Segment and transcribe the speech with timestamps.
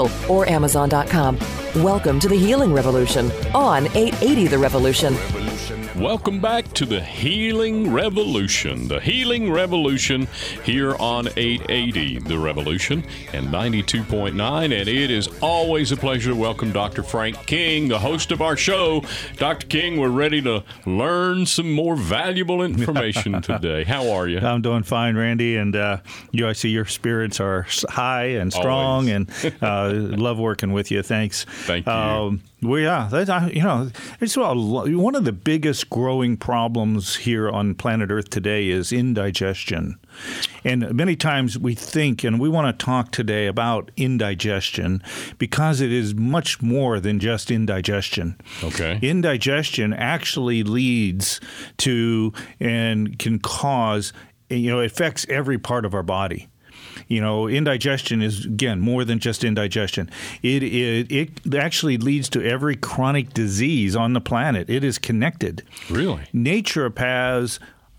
[0.00, 1.38] Kindle or Amazon.com.
[1.76, 5.39] Welcome to the Healing Revolution on 880 The Revolution.
[6.00, 8.88] Welcome back to the Healing Revolution.
[8.88, 10.28] The Healing Revolution
[10.64, 13.04] here on 880 The Revolution
[13.34, 14.64] and 92.9.
[14.64, 17.02] And it is always a pleasure to welcome Dr.
[17.02, 19.04] Frank King, the host of our show.
[19.36, 19.66] Dr.
[19.66, 23.84] King, we're ready to learn some more valuable information today.
[23.84, 24.38] How are you?
[24.38, 25.56] I'm doing fine, Randy.
[25.56, 25.98] And uh,
[26.30, 31.02] you, I see your spirits are high and strong, and uh, love working with you.
[31.02, 31.44] Thanks.
[31.44, 31.92] Thank you.
[31.92, 37.74] Um, well, yeah, that, you know, it's one of the biggest growing problems here on
[37.74, 39.98] planet Earth today is indigestion.
[40.64, 45.02] And many times we think, and we want to talk today about indigestion
[45.38, 48.38] because it is much more than just indigestion.
[48.62, 48.98] Okay.
[49.00, 51.40] Indigestion actually leads
[51.78, 54.12] to and can cause,
[54.50, 56.48] you know, it affects every part of our body.
[57.10, 60.08] You know, indigestion is again more than just indigestion.
[60.44, 64.70] It, it it actually leads to every chronic disease on the planet.
[64.70, 65.64] It is connected.
[65.90, 67.58] Really, naturopaths.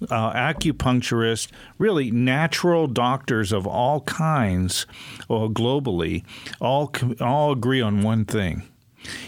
[0.10, 4.88] Uh, acupuncturists, really natural doctors of all kinds,
[5.30, 6.24] or globally,
[6.60, 8.64] all all agree on one thing,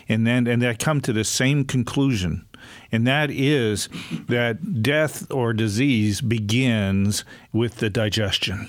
[0.10, 2.44] and then and they come to the same conclusion
[2.92, 3.88] and that is
[4.28, 8.68] that death or disease begins with the digestion.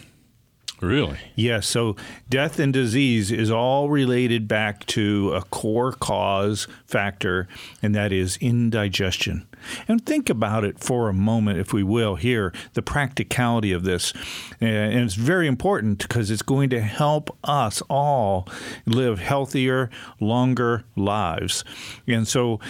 [0.84, 1.18] Really?
[1.34, 1.66] Yes.
[1.66, 1.96] So
[2.28, 7.48] death and disease is all related back to a core cause factor,
[7.82, 9.46] and that is indigestion.
[9.88, 14.12] And think about it for a moment, if we will, here, the practicality of this.
[14.61, 18.48] And it's very important because it's going to help us all
[18.86, 19.90] live healthier,
[20.20, 21.64] longer lives.
[22.06, 22.61] And so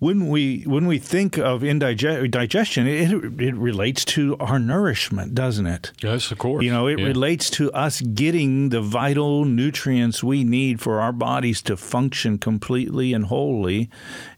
[0.00, 5.92] when we when we think of indigestion, it, it relates to our nourishment, doesn't it?
[6.02, 6.64] Yes, of course.
[6.64, 7.06] You know, it yeah.
[7.06, 13.12] relates to us getting the vital nutrients we need for our bodies to function completely
[13.12, 13.90] and wholly.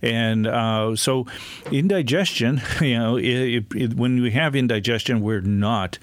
[0.03, 1.29] And uh, so,
[1.71, 5.97] indigestion, you know, it, it, when we have indigestion, we're not.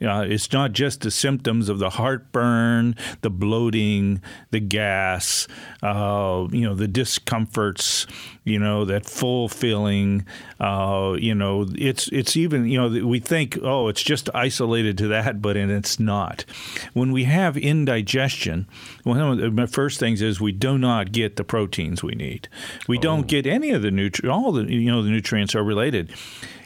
[0.00, 5.46] Uh, it's not just the symptoms of the heartburn, the bloating, the gas,
[5.82, 8.06] uh, you know, the discomforts
[8.44, 10.24] you know that full feeling
[10.60, 15.08] uh, you know it's it's even you know we think oh it's just isolated to
[15.08, 16.44] that but and it's not.
[16.92, 18.68] When we have indigestion
[19.04, 22.48] one of the first things is we do not get the proteins we need.
[22.88, 23.00] We oh.
[23.00, 26.12] don't get any of the nutrients all the you know the nutrients are related.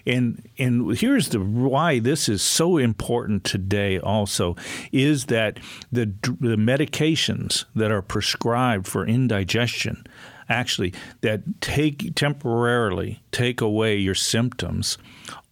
[0.06, 4.56] And and here's the why this is so important today also
[4.92, 5.58] is that
[5.91, 10.06] the the medications that are prescribed for indigestion
[10.49, 14.99] actually that take temporarily take away your symptoms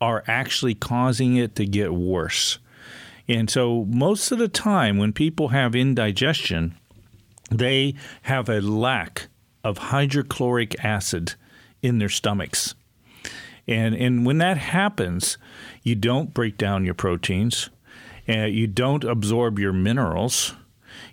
[0.00, 2.58] are actually causing it to get worse.
[3.28, 6.74] And so most of the time when people have indigestion,
[7.50, 9.28] they have a lack
[9.62, 11.34] of hydrochloric acid
[11.82, 12.74] in their stomachs.
[13.66, 15.38] And and when that happens,
[15.82, 17.70] you don't break down your proteins,
[18.28, 20.54] uh, you don't absorb your minerals,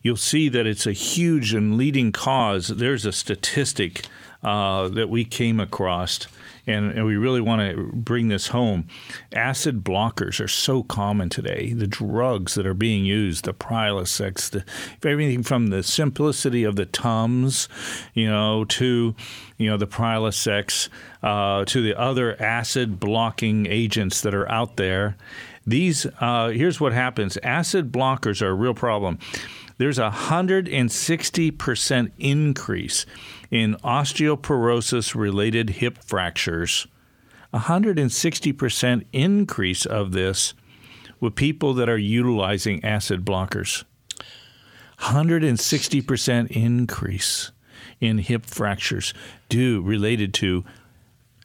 [0.02, 2.68] you'll see that it's a huge and leading cause.
[2.69, 4.06] There's a statistic
[4.44, 6.28] uh, that we came across,
[6.66, 8.88] and, and we really want to bring this home.
[9.34, 11.74] Acid blockers are so common today.
[11.74, 14.66] The drugs that are being used, the Prilosec, the,
[15.08, 17.69] everything from the simplicity of the Tums,
[18.16, 19.16] you know, to
[19.58, 20.90] you know the Prilosec,
[21.22, 25.18] uh, to the other acid blocking agents that are out there.
[25.68, 29.19] These uh, here's what happens: acid blockers are a real problem
[29.81, 33.06] there's a 160% increase
[33.50, 36.86] in osteoporosis related hip fractures.
[37.51, 40.54] 160% increase of this
[41.19, 43.83] with people that are utilizing acid blockers.
[45.00, 47.51] 160% increase
[48.00, 49.16] in hip fractures
[49.50, 50.63] due related to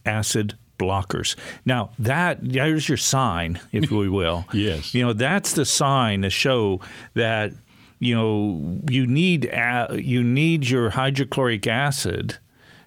[0.05, 1.37] acid blockers.
[1.65, 4.45] Now that there's your sign, if we will.
[4.53, 4.95] yes.
[4.95, 6.83] You know that's the sign to show
[7.15, 7.55] that
[7.99, 9.51] you know you need
[9.93, 12.39] you need your hydrochloric acid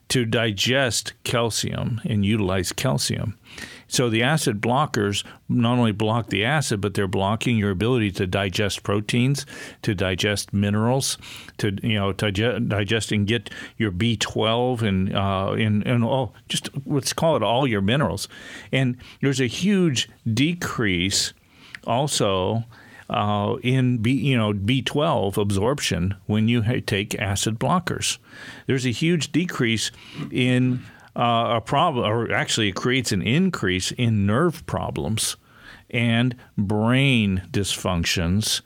[0.10, 3.38] to digest calcium and utilize calcium.
[3.88, 8.28] So the acid blockers not only block the acid, but they're blocking your ability to
[8.28, 9.46] digest proteins,
[9.84, 11.18] to digest minerals,
[11.58, 16.70] to you know digest, digest and get your B12 and uh, and and all just
[16.86, 18.28] let's call it all your minerals.
[18.72, 21.34] And there's a huge decrease
[21.86, 22.64] also
[23.10, 28.18] uh, in B, you know B12 absorption when you take acid blockers.
[28.68, 29.92] There's a huge decrease
[30.32, 30.86] in
[31.16, 35.38] uh, a problem, or actually, it creates an increase in nerve problems
[35.90, 38.62] and brain dysfunctions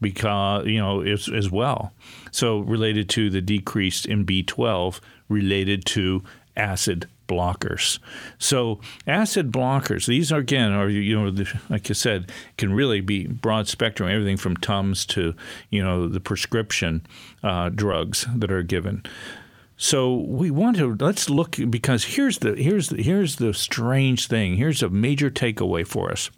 [0.00, 1.92] because you know as, as well.
[2.30, 6.22] So related to the decrease in B12 related to
[6.56, 7.98] acid blockers.
[8.38, 13.00] So acid blockers, these are again are you know the, like I said, can really
[13.00, 15.34] be broad spectrum, everything from Tums to
[15.70, 17.06] you know the prescription
[17.42, 19.02] uh, drugs that are given.
[19.76, 24.56] So we want to let's look because here's the here's the, here's the strange thing.
[24.56, 26.30] Here's a major takeaway for us.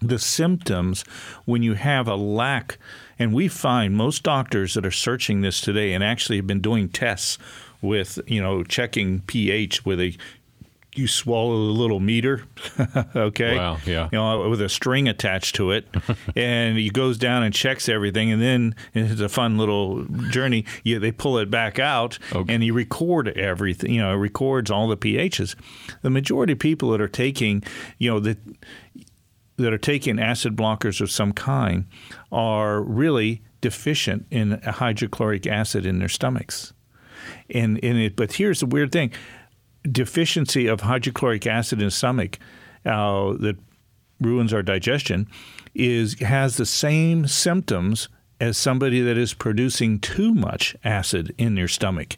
[0.00, 1.04] The symptoms
[1.46, 2.78] when you have a lack
[3.18, 6.88] and we find most doctors that are searching this today and actually have been doing
[6.88, 7.38] tests
[7.86, 10.16] with you know checking pH with a
[10.96, 12.44] you swallow a little meter,
[13.16, 13.56] okay?
[13.56, 14.08] Wow, yeah.
[14.10, 15.86] You know, with a string attached to it,
[16.36, 20.64] and he goes down and checks everything, and then it's a fun little journey.
[20.84, 22.52] You, they pull it back out, okay.
[22.52, 23.92] and he record everything.
[23.92, 25.54] You know, records all the pHs.
[26.02, 27.62] The majority of people that are taking,
[27.98, 28.38] you know, that
[29.56, 31.86] that are taking acid blockers of some kind
[32.30, 36.72] are really deficient in hydrochloric acid in their stomachs
[37.48, 38.16] in in it.
[38.16, 39.12] But here's the weird thing:
[39.90, 42.38] deficiency of hydrochloric acid in the stomach
[42.84, 43.56] uh, that
[44.20, 45.28] ruins our digestion
[45.74, 48.08] is has the same symptoms
[48.40, 52.16] as somebody that is producing too much acid in their stomach.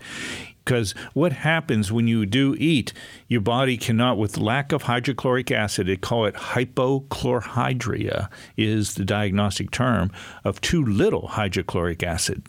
[0.64, 2.92] Because what happens when you do eat,
[3.26, 9.70] your body cannot, with lack of hydrochloric acid, they call it hypochlorhydria, is the diagnostic
[9.70, 10.10] term
[10.44, 12.44] of too little hydrochloric acid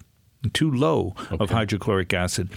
[0.54, 1.38] too low okay.
[1.40, 2.50] of hydrochloric acid.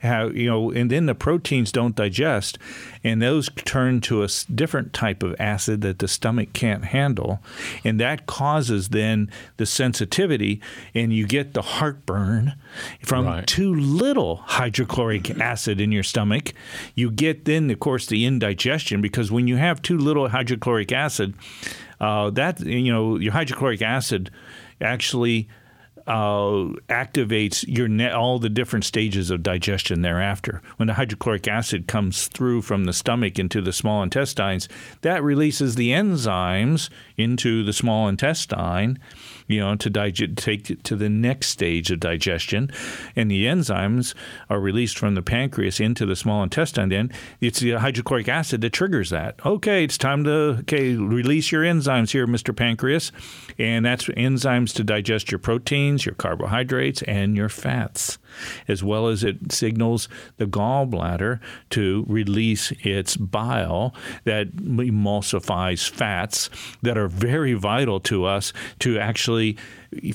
[0.00, 2.58] How you know, and then the proteins don't digest,
[3.02, 7.40] and those turn to a different type of acid that the stomach can't handle,
[7.84, 10.60] and that causes then the sensitivity,
[10.94, 12.52] and you get the heartburn
[13.02, 13.46] from right.
[13.46, 16.52] too little hydrochloric acid in your stomach.
[16.94, 21.32] You get then, of course, the indigestion because when you have too little hydrochloric acid,
[21.98, 24.30] uh, that you know your hydrochloric acid
[24.82, 25.48] actually
[26.06, 30.60] uh, activates your ne- all the different stages of digestion thereafter.
[30.76, 34.68] When the hydrochloric acid comes through from the stomach into the small intestines,
[35.00, 38.98] that releases the enzymes into the small intestine
[39.46, 42.70] you know, to dig- take it to the next stage of digestion.
[43.14, 44.14] And the enzymes
[44.48, 46.88] are released from the pancreas into the small intestine.
[46.88, 49.38] Then it's the hydrochloric acid that triggers that.
[49.44, 52.54] Okay, it's time to okay release your enzymes here, Mr.
[52.54, 53.12] Pancreas,
[53.58, 58.18] and that's enzymes to digest your proteins, your carbohydrates, and your fats
[58.68, 61.40] as well as it signals the gallbladder
[61.70, 63.94] to release its bile
[64.24, 66.50] that emulsifies fats
[66.82, 69.56] that are very vital to us to actually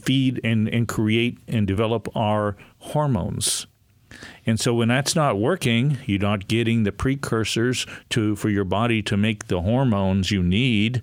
[0.01, 3.67] feed and, and create and develop our hormones.
[4.45, 9.01] And so when that's not working, you're not getting the precursors to for your body
[9.03, 11.01] to make the hormones you need,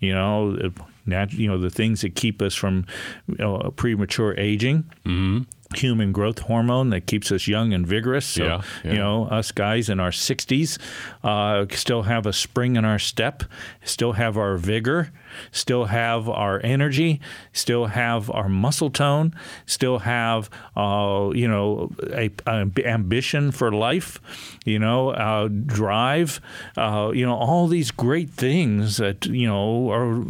[0.00, 0.72] you know,
[1.04, 2.86] nat- you know the things that keep us from
[3.28, 4.84] you know, premature aging.
[5.04, 5.42] Mm-hmm
[5.74, 8.26] human growth hormone that keeps us young and vigorous.
[8.26, 8.92] So, yeah, yeah.
[8.92, 10.78] you know, us guys in our 60s
[11.24, 13.42] uh, still have a spring in our step,
[13.84, 15.12] still have our vigor,
[15.50, 17.20] still have our energy,
[17.52, 19.34] still have our muscle tone,
[19.66, 24.20] still have, uh, you know, a, a, ambition for life,
[24.64, 26.40] you know, uh, drive,
[26.76, 30.22] uh, you know, all these great things that, you know, are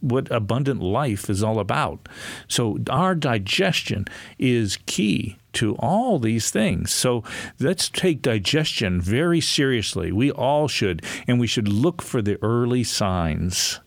[0.00, 2.08] what abundant life is all about.
[2.48, 4.06] So our digestion
[4.38, 6.92] is key to all these things.
[6.92, 7.22] So
[7.58, 10.12] let's take digestion very seriously.
[10.12, 13.80] We all should, and we should look for the early signs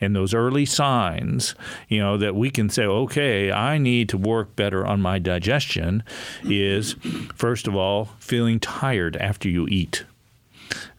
[0.00, 1.54] and those early signs,
[1.88, 6.02] you know, that we can say, okay, I need to work better on my digestion
[6.44, 6.94] is,
[7.34, 10.04] first of all, feeling tired after you eat.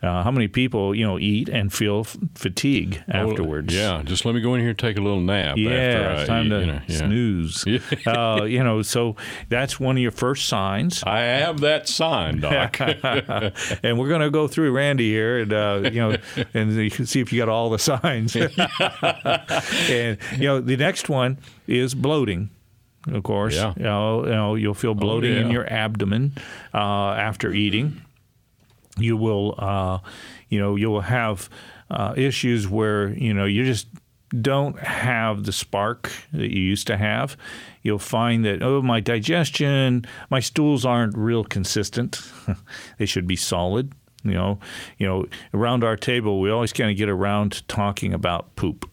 [0.01, 3.73] Uh, how many people, you know, eat and feel f- fatigue afterwards?
[3.73, 5.57] yeah, just let me go in here and take a little nap.
[5.57, 6.97] Yeah, after it's time eat, to you know, yeah.
[6.97, 7.65] snooze.
[8.07, 9.15] uh, you know, so
[9.49, 11.03] that's one of your first signs.
[11.03, 12.79] I have that sign, Doc.
[12.79, 16.17] and we're going to go through Randy here, and uh, you know,
[16.53, 18.35] and you can see if you got all the signs.
[18.35, 22.49] and you know, the next one is bloating
[23.07, 23.55] of course.
[23.55, 23.73] Yeah.
[23.77, 25.45] You know, you know you'll feel bloating oh, yeah.
[25.45, 26.33] in your abdomen
[26.73, 28.01] uh, after eating
[29.01, 29.99] you will, uh,
[30.49, 31.49] you know, you will have
[31.89, 33.87] uh, issues where you know you just
[34.41, 37.35] don't have the spark that you used to have.
[37.81, 42.21] You'll find that oh, my digestion, my stools aren't real consistent.
[42.97, 43.93] they should be solid.
[44.23, 44.59] You know,
[44.97, 48.89] you know, around our table, we always kind of get around to talking about poop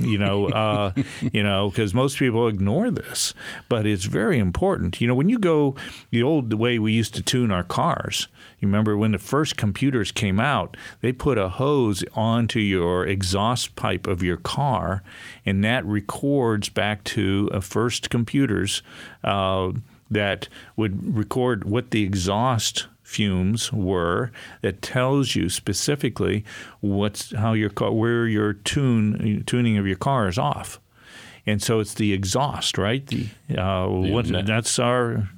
[0.00, 0.92] you know, uh,
[1.32, 3.34] you know, because most people ignore this,
[3.68, 5.00] but it's very important.
[5.00, 5.74] You know, when you go
[6.10, 8.28] the old way we used to tune our cars.
[8.60, 13.74] You remember when the first computers came out, they put a hose onto your exhaust
[13.74, 15.02] pipe of your car,
[15.44, 18.82] and that records back to a first computers
[19.24, 19.72] uh,
[20.10, 26.44] that would record what the exhaust fumes were that tells you specifically
[26.80, 30.80] what's how your car where your tune tuning of your car is off
[31.46, 35.28] and so it's the exhaust right the uh, what that's our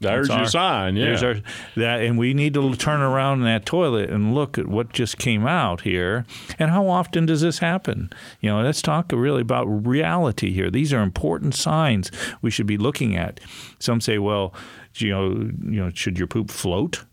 [0.00, 1.18] there's your sign, yeah.
[1.22, 1.36] Our,
[1.76, 5.16] that, and we need to turn around in that toilet and look at what just
[5.16, 6.26] came out here.
[6.58, 8.10] And how often does this happen?
[8.40, 10.70] You know, let's talk really about reality here.
[10.70, 12.10] These are important signs
[12.42, 13.40] we should be looking at.
[13.78, 14.52] Some say, well,
[15.00, 17.04] you know, you know, should your poop float,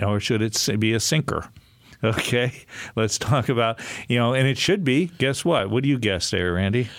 [0.00, 1.50] or should it be a sinker?
[2.04, 2.52] Okay,
[2.94, 5.06] let's talk about you know, and it should be.
[5.16, 5.70] Guess what?
[5.70, 6.90] What do you guess there, Randy?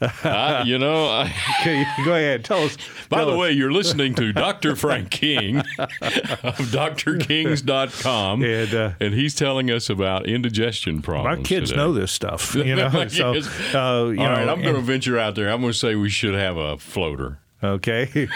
[0.00, 1.32] uh, you know, I,
[2.04, 2.44] go ahead.
[2.44, 2.76] Tell us.
[3.08, 3.38] By tell the us.
[3.38, 4.76] way, you're listening to Dr.
[4.76, 11.38] Frank King of drkings.com, and, uh, and he's telling us about indigestion problems.
[11.38, 11.82] Our kids today.
[11.82, 13.08] know this stuff, you know.
[13.08, 13.46] so, yes.
[13.74, 15.50] uh, you All know, right, I'm going to venture out there.
[15.50, 17.38] I'm going to say we should have a floater.
[17.62, 18.28] Okay.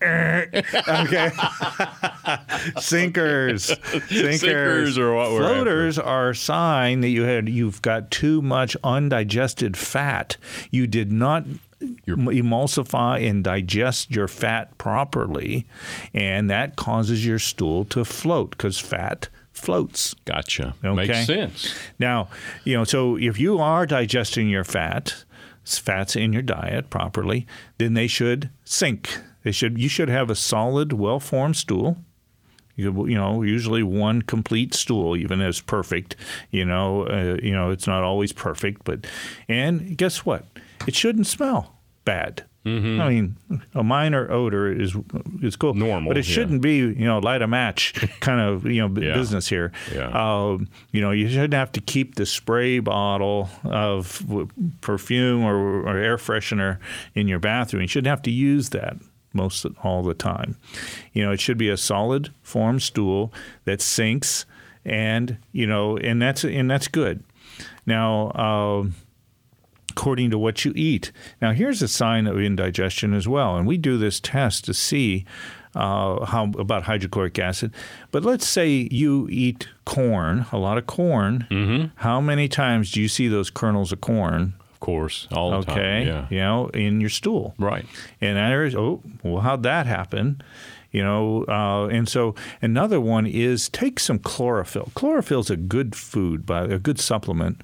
[0.02, 1.30] okay.
[2.80, 3.64] Sinkers.
[3.64, 4.40] Sinkers.
[4.40, 5.28] Sinkers or what?
[5.30, 10.36] Floaters are a sign that you had you've got too much undigested fat.
[10.70, 11.44] You did not
[11.80, 15.66] emulsify and digest your fat properly,
[16.14, 20.14] and that causes your stool to float because fat floats.
[20.24, 20.74] Gotcha.
[20.84, 21.06] Okay?
[21.06, 21.74] Makes sense.
[21.98, 22.28] Now,
[22.64, 25.24] you know, so if you are digesting your fat,
[25.64, 27.46] fats in your diet properly,
[27.78, 29.18] then they should sink.
[29.48, 31.96] They should you should have a solid, well-formed stool.
[32.76, 36.16] You, you know, usually one complete stool, even is perfect.
[36.50, 39.06] You know, uh, you know, it's not always perfect, but
[39.48, 40.44] and guess what?
[40.86, 42.44] It shouldn't smell bad.
[42.66, 43.00] Mm-hmm.
[43.00, 43.36] I mean,
[43.74, 44.94] a minor odor is
[45.42, 48.86] is cool, normal, but it shouldn't be you know light a match kind of you
[48.86, 49.14] know yeah.
[49.14, 49.72] business here.
[49.94, 50.08] Yeah.
[50.08, 50.58] Uh,
[50.92, 54.22] you know, you shouldn't have to keep the spray bottle of
[54.82, 55.56] perfume or,
[55.88, 56.80] or air freshener
[57.14, 57.80] in your bathroom.
[57.80, 58.98] You shouldn't have to use that
[59.38, 60.56] most all the time.
[61.12, 63.32] You know, it should be a solid form stool
[63.64, 64.44] that sinks,
[64.84, 67.22] and you know, and that's and that's good.
[67.86, 68.28] Now.
[68.30, 68.90] Uh,
[69.90, 71.10] according to what you eat.
[71.42, 75.24] Now, here's a sign of indigestion as well, and we do this test to see
[75.74, 77.72] uh, how about hydrochloric acid.
[78.10, 81.46] But let's say you eat corn, a lot of corn.
[81.50, 81.86] Mm-hmm.
[81.96, 86.04] How many times do you see those kernels of corn of course, all the okay,
[86.04, 86.08] time.
[86.08, 87.84] Okay, you know, in your stool, right?
[88.20, 90.40] And there's oh, well, how'd that happen?
[90.92, 94.90] You know, uh, and so another one is take some chlorophyll.
[94.94, 97.60] Chlorophyll is a good food, by a good supplement.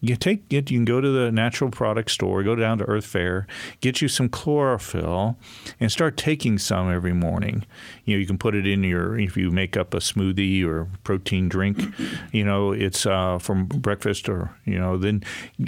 [0.00, 0.70] You take it.
[0.70, 3.48] You can go to the natural product store, go down to Earth Fare,
[3.80, 5.36] get you some chlorophyll,
[5.80, 7.66] and start taking some every morning.
[8.04, 10.88] You know, you can put it in your if you make up a smoothie or
[11.04, 11.78] protein drink.
[12.32, 15.22] You know, it's uh, from breakfast or you know, then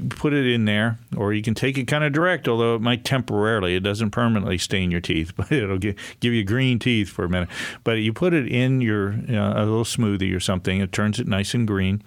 [0.09, 2.49] put it in there, or you can take it kind of direct.
[2.49, 6.43] Although it might temporarily, it doesn't permanently stain your teeth, but it'll give, give you
[6.43, 7.49] green teeth teeth for a minute.
[7.83, 10.81] But you put it in your uh, a little smoothie or something.
[10.81, 12.03] It turns it nice and green.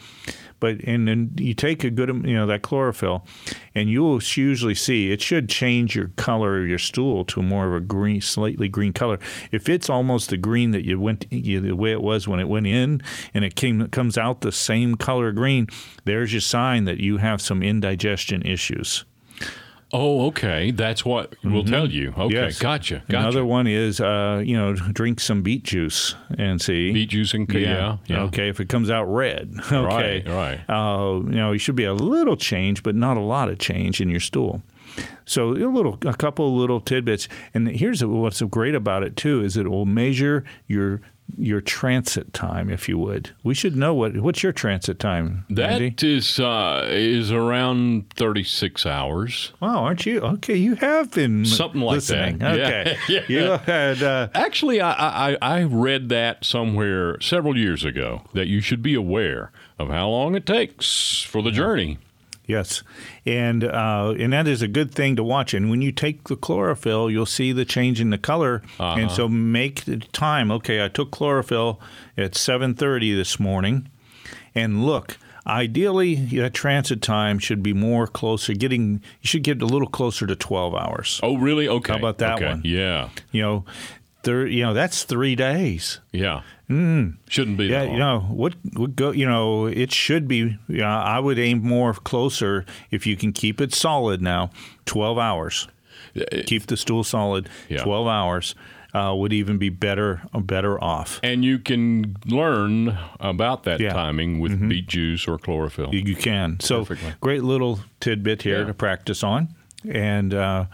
[0.60, 3.26] But and then you take a good you know that chlorophyll,
[3.76, 7.74] and you'll usually see it should change your color of your stool to more of
[7.74, 9.20] a green, slightly green color.
[9.52, 12.48] If it's almost the green that you went you, the way it was when it
[12.48, 13.02] went in,
[13.34, 15.68] and it came it comes out the same color green,
[16.06, 19.06] there's your sign that you have some indigestion issues.
[20.00, 20.70] Oh, okay.
[20.70, 21.54] That's what mm-hmm.
[21.54, 22.14] will tell you.
[22.16, 22.60] Okay, yes.
[22.60, 23.18] gotcha, gotcha.
[23.18, 26.94] Another one is, uh, you know, drink some beet juice and see.
[26.94, 28.22] Beet juice and yeah, yeah, yeah.
[28.24, 29.54] Okay, if it comes out red.
[29.78, 30.70] Okay, right, right.
[30.70, 34.02] Uh, you know, you should be a little change, but not a lot of change
[34.02, 34.62] in your stool.
[35.26, 39.44] So a little, a couple of little tidbits, and here's what's great about it too
[39.44, 41.02] is it will measure your
[41.38, 43.32] your transit time, if you would.
[43.44, 45.46] We should know what what's your transit time.
[45.50, 45.96] That Andy?
[46.02, 49.52] is uh, is around thirty six hours.
[49.60, 50.22] Wow, aren't you?
[50.22, 52.38] Okay, you have been something like listening.
[52.40, 52.60] that.
[52.60, 53.22] Okay, yeah.
[53.28, 54.02] you had.
[54.02, 58.94] Uh, Actually, I, I I read that somewhere several years ago that you should be
[58.94, 62.00] aware of how long it takes for the journey.
[62.48, 62.82] Yes,
[63.26, 65.54] and uh, and that is a good thing to watch.
[65.54, 68.62] And when you take the chlorophyll, you'll see the change in the color.
[68.80, 69.00] Uh-huh.
[69.00, 70.50] And so make the time.
[70.52, 71.80] Okay, I took chlorophyll
[72.18, 73.90] at seven thirty this morning,
[74.56, 75.18] and look.
[75.46, 78.54] Ideally, that transit time should be more closer.
[78.54, 81.22] Getting you should get a little closer to twelve hours.
[81.24, 81.70] Oh, really?
[81.70, 81.94] Okay.
[81.94, 82.48] How about that Okay.
[82.48, 82.62] one?
[82.66, 83.08] Yeah.
[83.32, 83.66] You know,
[84.28, 86.00] thir- you know that's three days.
[86.12, 86.42] Yeah.
[86.70, 87.68] Shouldn't be.
[87.68, 87.70] Mm.
[87.70, 89.12] Yeah, that you know what would go.
[89.12, 90.38] You know, it should be.
[90.68, 94.22] You know, I would aim more closer if you can keep it solid.
[94.22, 94.50] Now,
[94.86, 95.68] twelve hours.
[96.46, 97.48] Keep the stool solid.
[97.70, 97.84] Yeah.
[97.84, 98.54] Twelve hours
[98.94, 100.22] uh, would even be better.
[100.34, 101.20] Better off.
[101.24, 103.90] And you can learn about that Yeah.
[103.90, 103.98] Mm-hmm.
[103.98, 105.94] timing with beet juice or chlorophyll.
[105.94, 106.60] You, you can.
[106.60, 107.14] So Perfectly.
[107.22, 108.66] great little tidbit here Yeah.
[108.68, 109.56] to practice on,
[109.90, 110.66] and uh,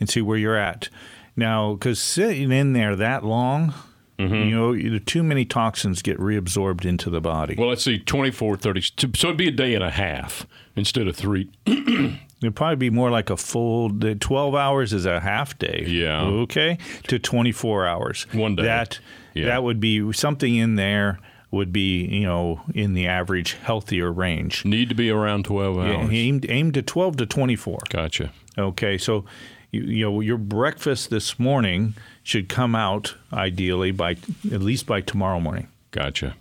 [0.00, 0.88] and see where you're at.
[1.36, 3.74] Now, because sitting in there that long,
[4.18, 4.34] Mm-hmm.
[4.80, 7.56] you know, too many toxins get reabsorbed into the body.
[7.58, 8.80] well, let's see, 24, 30.
[9.16, 10.46] So it'd be a day and a half
[10.76, 11.50] instead of three.
[11.66, 14.14] It'd probably be more like a full day.
[14.14, 15.84] 12 hours is a half day.
[15.88, 16.22] Yeah.
[16.22, 16.78] Okay.
[17.08, 18.26] To 24 hours.
[18.32, 18.64] One day.
[18.64, 19.00] That,
[19.34, 19.46] Yeah.
[19.46, 21.18] that would be something in there
[21.50, 24.64] would be, you know, in the average healthier range.
[24.64, 25.88] Need to be around 12 hours.
[25.88, 26.10] Yeah, hours.
[26.12, 27.78] aim, aim to 12 to 24.
[27.88, 28.32] Gotcha.
[28.58, 28.98] Okay.
[28.98, 29.24] So,
[29.72, 34.12] you, you know, your breakfast this morning should come out ideally by
[34.52, 35.68] at least by tomorrow morning.
[35.90, 36.36] Gotcha.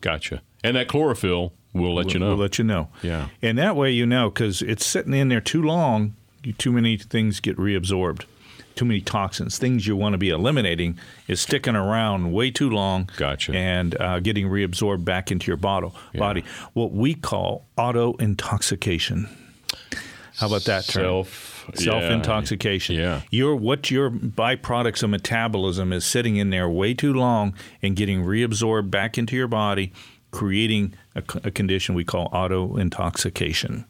[0.00, 0.40] Gotcha.
[0.64, 2.28] And that chlorophyll will let you know.
[2.28, 2.88] We'll let you know.
[3.02, 3.28] Yeah.
[3.42, 6.96] And that way you know because it's sitting in there too long, you, too many
[6.96, 8.24] things get reabsorbed.
[8.76, 13.10] Too many toxins, things you want to be eliminating, is sticking around way too long.
[13.16, 13.52] Gotcha.
[13.52, 16.44] And uh, getting reabsorbed back into your bottle, body.
[16.72, 19.28] What we call auto intoxication.
[20.36, 21.02] How about that term?
[21.02, 21.49] Self.
[21.74, 22.96] Self intoxication.
[22.96, 23.22] Yeah.
[23.30, 28.24] Your what your byproducts of metabolism is sitting in there way too long and getting
[28.24, 29.92] reabsorbed back into your body,
[30.30, 33.84] creating a condition we call auto intoxication.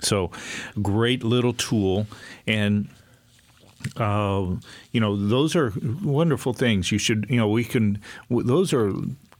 [0.00, 0.30] So,
[0.82, 2.06] great little tool,
[2.46, 2.88] and
[3.96, 4.46] uh,
[4.92, 6.92] you know those are wonderful things.
[6.92, 8.92] You should you know we can w- those are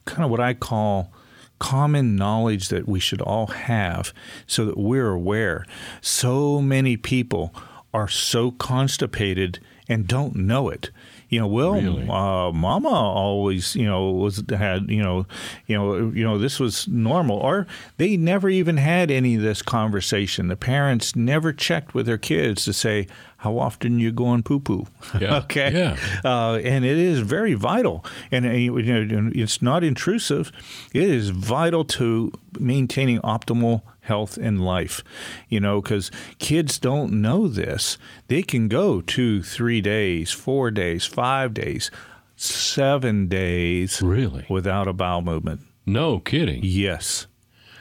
[0.06, 1.12] kind of what I call
[1.58, 4.12] common knowledge that we should all have
[4.46, 5.64] so that we're aware.
[6.00, 7.54] So many people
[7.96, 10.90] are so constipated and don't know it.
[11.28, 12.08] You know, well, Really?
[12.08, 15.26] uh, Mama always, you know, was had, you know,
[15.66, 17.66] you know, you know, this was normal, or
[17.96, 20.46] they never even had any of this conversation.
[20.48, 24.60] The parents never checked with their kids to say how often you go on poo
[24.60, 24.86] poo.
[25.20, 25.38] Yeah.
[25.38, 25.72] okay.
[25.72, 25.96] Yeah.
[26.24, 30.52] Uh, and it is very vital, and uh, you know, it's not intrusive.
[30.94, 35.02] It is vital to maintaining optimal health and life.
[35.48, 37.98] You know, because kids don't know this.
[38.28, 41.90] They can go two, three days, four days, five days,
[42.36, 44.46] seven days Really?
[44.48, 45.60] without a bowel movement.
[45.86, 46.60] No kidding.
[46.62, 47.26] Yes.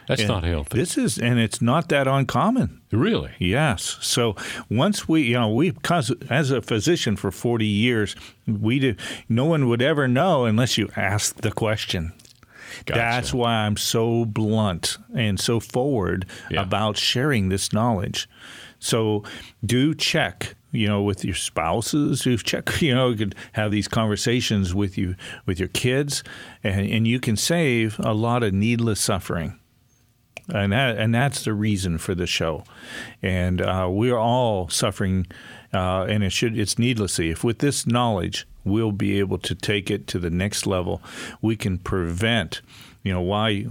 [0.07, 0.77] That's And not healthy.
[0.77, 2.81] This is, and it's not that uncommon.
[2.91, 3.31] really?
[3.39, 3.97] Yes.
[4.01, 4.35] So
[4.69, 8.15] once we, you know, we, cause as a physician for 40 years,
[8.47, 8.95] we do,
[9.27, 12.13] no one would ever know unless you ask the question.
[12.85, 12.99] Gotcha.
[12.99, 16.61] That's why I'm so blunt and so forward Yeah.
[16.61, 18.27] about sharing this knowledge.
[18.79, 19.23] So
[19.65, 22.25] do check, you know, with your spouses.
[22.25, 26.23] You check, you know, you could have these conversations with you with your kids,
[26.63, 29.59] and, and you can save a lot of needless suffering
[30.53, 32.63] and that, and that's the reason for the show.
[33.21, 35.25] And uh, we're all suffering,
[35.73, 37.31] uh, and it should it's needlessly.
[37.31, 41.01] If with this knowledge, we'll be able to take it to the next level.
[41.41, 42.61] We can prevent,
[43.03, 43.67] you know, why,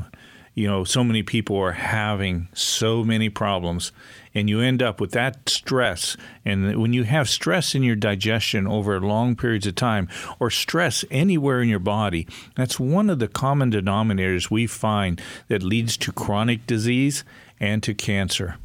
[0.54, 3.90] you know, so many people are having so many problems,
[4.34, 6.16] and you end up with that stress.
[6.44, 11.04] And when you have stress in your digestion over long periods of time, or stress
[11.10, 16.12] anywhere in your body, that's one of the common denominators we find that leads to
[16.12, 17.24] chronic disease
[17.58, 18.56] and to cancer.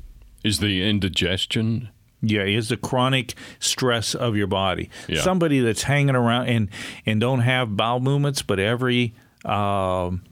[0.44, 1.90] Is the indigestion?
[2.22, 4.90] Yeah, it's the chronic stress of your body.
[5.08, 5.22] Yeah.
[5.22, 6.70] Somebody that's hanging around and
[7.06, 9.14] and don't have bowel movements, but every
[9.46, 10.24] um,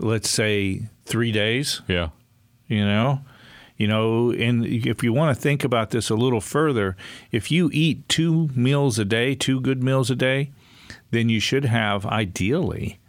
[0.00, 2.08] let's say three days, Yeah.
[2.66, 3.20] you know
[3.76, 6.94] you know and if you want to think about this a little further
[7.32, 10.50] if you eat two meals a day two good meals a day
[11.10, 13.00] then you should have ideally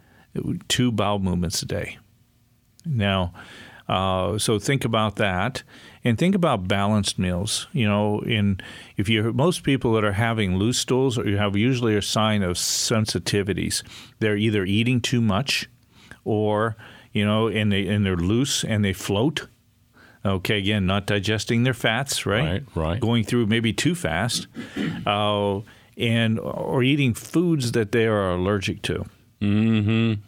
[0.68, 1.98] two bowel movements a day
[2.84, 3.32] now
[3.88, 5.62] uh, so think about that
[6.02, 7.66] and think about balanced meals.
[7.72, 8.60] You know in
[8.96, 12.42] if you most people that are having loose stools or you have usually a sign
[12.42, 13.82] of sensitivities.
[14.20, 15.68] They're either eating too much
[16.24, 16.76] or
[17.12, 19.48] you know and they and they're loose and they float.
[20.24, 22.64] Okay again not digesting their fats right?
[22.74, 23.00] Right, right.
[23.00, 24.46] going through maybe too fast
[25.04, 25.60] uh,
[25.98, 29.04] and or eating foods that they are allergic to.
[29.42, 30.22] Mm-hmm.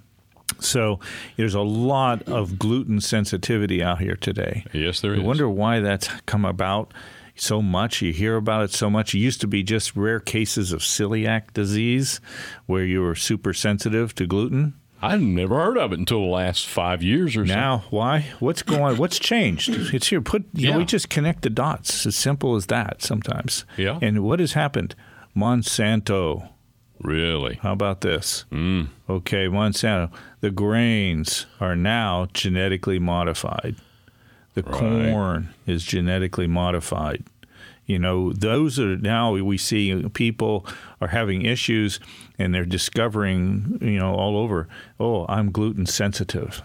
[0.59, 1.01] So
[1.37, 4.65] there's a lot of gluten sensitivity out here today.
[4.73, 5.23] Yes, there I is.
[5.23, 6.95] wonder why that's come about
[7.35, 8.01] so much.
[8.01, 9.15] You hear about it so much.
[9.15, 12.21] It used to be just rare cases of celiac disease
[12.67, 14.75] where you were super sensitive to gluten.
[15.03, 17.53] I've never heard of it until the last five years or so.
[17.55, 18.29] Now, why?
[18.41, 18.97] What's going?
[18.97, 19.69] What's changed?
[19.93, 20.23] It's here.
[20.23, 20.47] Put.
[20.55, 20.79] You know, Yeah.
[20.79, 21.91] we just connect the dots.
[21.91, 23.03] It's As simple as that.
[23.03, 23.67] Sometimes.
[23.77, 23.99] Yeah.
[24.01, 24.95] And what has happened?
[25.37, 26.49] Monsanto.
[27.01, 27.59] Really?
[27.63, 28.45] How about this?
[28.51, 28.89] Mm.
[29.09, 30.11] Okay, Monsanto.
[30.41, 33.77] The grains are now genetically modified.
[34.55, 37.25] The corn is genetically modified.
[37.85, 40.67] You know, those are now we see people
[41.01, 42.01] are having issues
[42.39, 44.67] and they're discovering, you know, all over,
[44.99, 46.63] oh, I'm gluten sensitive.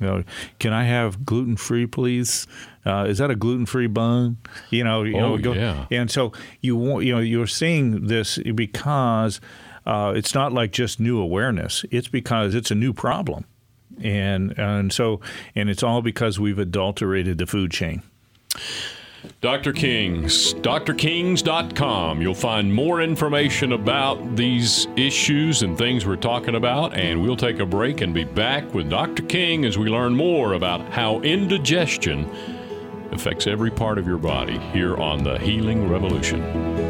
[0.00, 0.24] You know,
[0.58, 2.46] can I have gluten free, please?
[2.86, 4.38] Uh, is that a gluten free bun?
[4.70, 5.86] You know, you Oh, know, yeah.
[5.90, 6.32] and so
[6.62, 9.40] you want, you know, you're seeing this because
[9.86, 11.84] uh, it's not like just new awareness.
[11.90, 13.44] It's because it's a new problem,
[14.02, 15.20] and and so
[15.54, 18.02] and it's all because we've adulterated the food chain.
[19.40, 19.72] Dr.
[19.72, 22.22] King's, drkings.com.
[22.22, 27.58] You'll find more information about these issues and things we're talking about, and we'll take
[27.58, 29.22] a break and be back with Dr.
[29.22, 32.30] King as we learn more about how indigestion
[33.12, 36.89] affects every part of your body here on the Healing Revolution.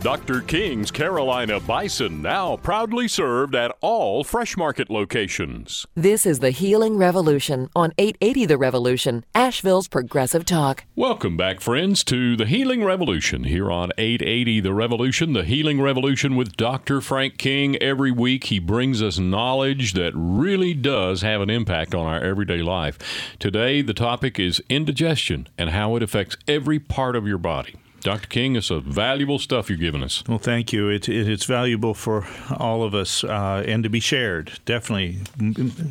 [0.00, 0.42] Dr.
[0.42, 5.86] King's Carolina Bison now proudly served at all Fresh Market locations.
[5.96, 10.84] This is the Healing Revolution on 880 The Revolution, Asheville's Progressive Talk.
[10.94, 16.36] Welcome back, friends, to the Healing Revolution here on 880 The Revolution, the Healing Revolution
[16.36, 17.00] with Dr.
[17.00, 17.74] Frank King.
[17.82, 22.62] Every week, he brings us knowledge that really does have an impact on our everyday
[22.62, 23.00] life.
[23.40, 27.74] Today, the topic is indigestion and how it affects every part of your body.
[28.00, 28.28] Dr.
[28.28, 30.22] King, it's a valuable stuff you're giving us.
[30.28, 30.88] Well, thank you.
[30.88, 34.58] It, it, it's valuable for all of us uh, and to be shared.
[34.64, 35.18] Definitely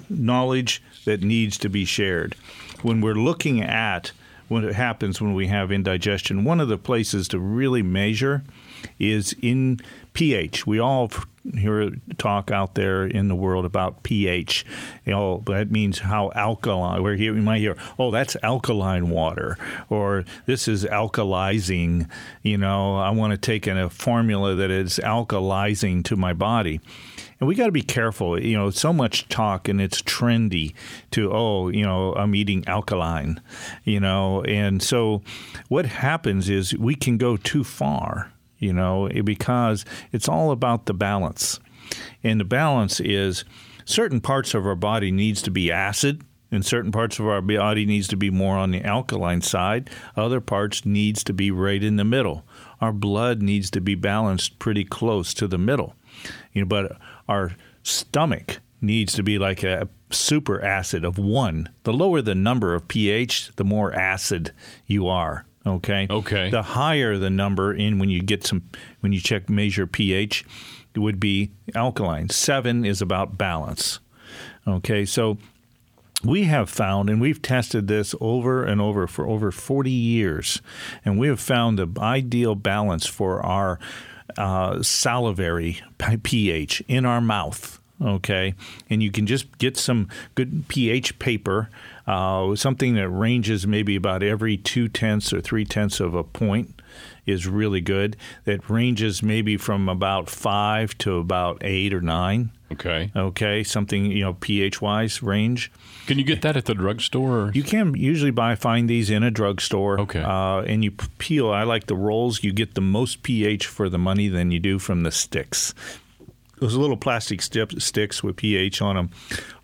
[0.09, 2.35] knowledge that needs to be shared.
[2.81, 4.11] When we're looking at
[4.47, 8.43] what happens when we have indigestion, one of the places to really measure
[8.99, 9.79] is in
[10.13, 10.65] pH.
[10.65, 11.11] We all
[11.55, 14.65] hear talk out there in the world about pH.
[15.05, 17.03] You know, that means how alkaline.
[17.03, 19.57] Where here we might hear, oh, that's alkaline water,
[19.89, 22.09] or this is alkalizing.
[22.43, 26.81] You know, I want to take in a formula that is alkalizing to my body.
[27.39, 28.41] And we got to be careful.
[28.41, 30.73] You know, so much talk and it's trendy
[31.11, 33.41] to, oh, you know, I'm eating alkaline,
[33.83, 34.43] you know.
[34.43, 35.21] And so
[35.67, 40.85] what happens is we can go too far, you know, eh, because it's all about
[40.85, 41.59] the balance.
[42.23, 43.45] And the balance is
[43.85, 47.85] certain parts of our body needs to be acid and certain parts of our body
[47.85, 49.89] needs to be more on the alkaline side.
[50.15, 52.45] Other parts needs to be right in the middle.
[52.79, 55.95] Our blood needs to be balanced pretty close to the middle.
[56.53, 61.91] You know but our stomach needs to be like a super acid of 1 the
[61.91, 64.51] lower the number of ph the more acid
[64.85, 66.49] you are okay Okay.
[66.49, 68.63] the higher the number in when you get some
[69.01, 70.45] when you check measure pH
[70.95, 72.27] it would be alkaline.
[72.29, 73.99] 7 is about balance.
[74.67, 75.05] Okay?
[75.05, 75.37] So
[76.23, 80.59] we have found, and we've tested this over and over for over 40 years,
[81.05, 83.77] and we have found the ideal balance for our
[84.39, 85.81] uh, salivary
[86.23, 87.79] pH in our mouth.
[87.99, 88.53] Okay,
[88.91, 91.69] and you can just get some good pH paper,
[92.07, 96.81] uh, something that ranges maybe about every two tenths or three tenths of a point
[97.25, 98.15] is really good.
[98.45, 102.51] That ranges maybe from about five to about eight or nine.
[102.71, 103.11] Okay.
[103.15, 105.71] Okay, something you know pH wise range.
[106.05, 107.51] Can you get that at the drugstore?
[107.53, 109.99] You can usually buy find these in a drugstore.
[110.01, 110.21] Okay.
[110.21, 111.49] Uh, and you peel.
[111.49, 112.43] I like the rolls.
[112.43, 115.73] You get the most pH for the money than you do from the sticks.
[116.59, 119.09] Those little plastic stip, sticks with pH on them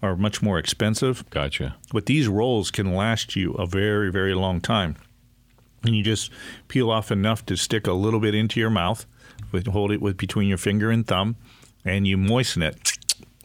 [0.01, 1.27] are much more expensive.
[1.29, 1.75] Gotcha.
[1.91, 4.95] But these rolls can last you a very, very long time.
[5.83, 6.31] And you just
[6.69, 9.05] peel off enough to stick a little bit into your mouth,
[9.51, 11.35] with, hold it with between your finger and thumb,
[11.83, 12.93] and you moisten it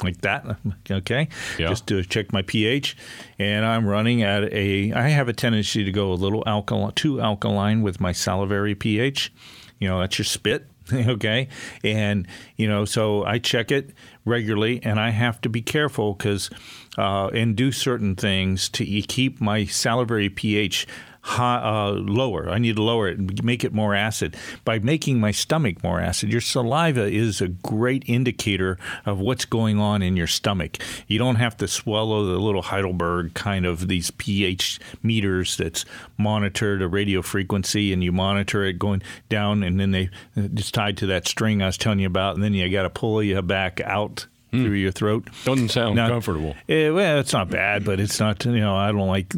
[0.04, 0.44] like that.
[0.90, 1.68] Okay, Yeah.
[1.68, 2.96] just to check my pH,
[3.40, 4.92] and I'm running at a.
[4.92, 9.32] I have a tendency to go a little alkaline, too alkaline with my salivary pH.
[9.80, 10.67] You know, that's your spit.
[11.08, 11.48] Okay,
[11.84, 13.90] and you know, so I check it
[14.24, 16.50] regularly, and I have to be careful because
[16.96, 20.86] uh, and do certain things to keep my salivary pH
[21.22, 22.48] high, uh, lower.
[22.48, 26.00] I need to lower it, and make it more acid by making my stomach more
[26.00, 26.30] acid.
[26.30, 30.78] Your saliva is a great indicator of what's going on in your stomach.
[31.06, 35.84] You don't have to swallow the little Heidelberg kind of these pH meters that's
[36.16, 40.96] monitored a radio frequency, and you monitor it going down, and then they it's tied
[40.98, 43.40] to that string I was telling you about, and then you got to pull you
[43.42, 44.26] back out.
[44.50, 45.28] Through your throat.
[45.44, 46.56] Doesn't sound Now- comfortable.
[46.68, 48.44] Eh, well, it's not bad, but it's not.
[48.44, 49.28] You know, I don't like.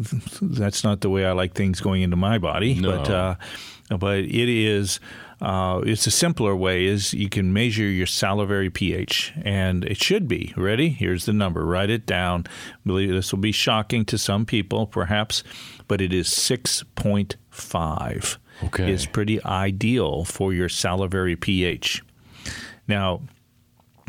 [0.41, 2.75] That's not the way I like things going into my body.
[2.75, 2.97] No.
[2.99, 3.35] But uh,
[3.99, 5.01] but it is.
[5.41, 6.85] Uh, it's a simpler way.
[6.85, 10.91] Is you can measure your salivary pH, and it should be ready.
[10.91, 11.65] Here's the number.
[11.65, 12.45] Write it down.
[12.87, 15.43] Believe this will be shocking to some people, perhaps,
[15.89, 18.39] but it is six point five.
[18.63, 18.93] Okay.
[18.93, 22.03] is pretty ideal for your salivary pH.
[22.87, 23.23] Now,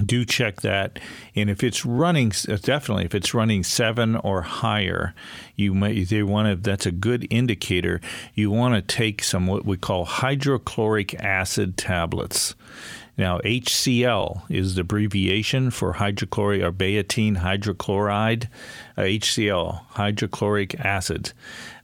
[0.05, 0.99] do check that.
[1.35, 5.13] And if it's running, uh, definitely, if it's running seven or higher,
[5.55, 6.55] you might they want to.
[6.55, 8.01] That's a good indicator.
[8.33, 12.55] You want to take some what we call hydrochloric acid tablets.
[13.17, 18.47] Now, HCl is the abbreviation for hydrochloric or betaine hydrochloride,
[18.97, 21.33] uh, HCl, hydrochloric acid.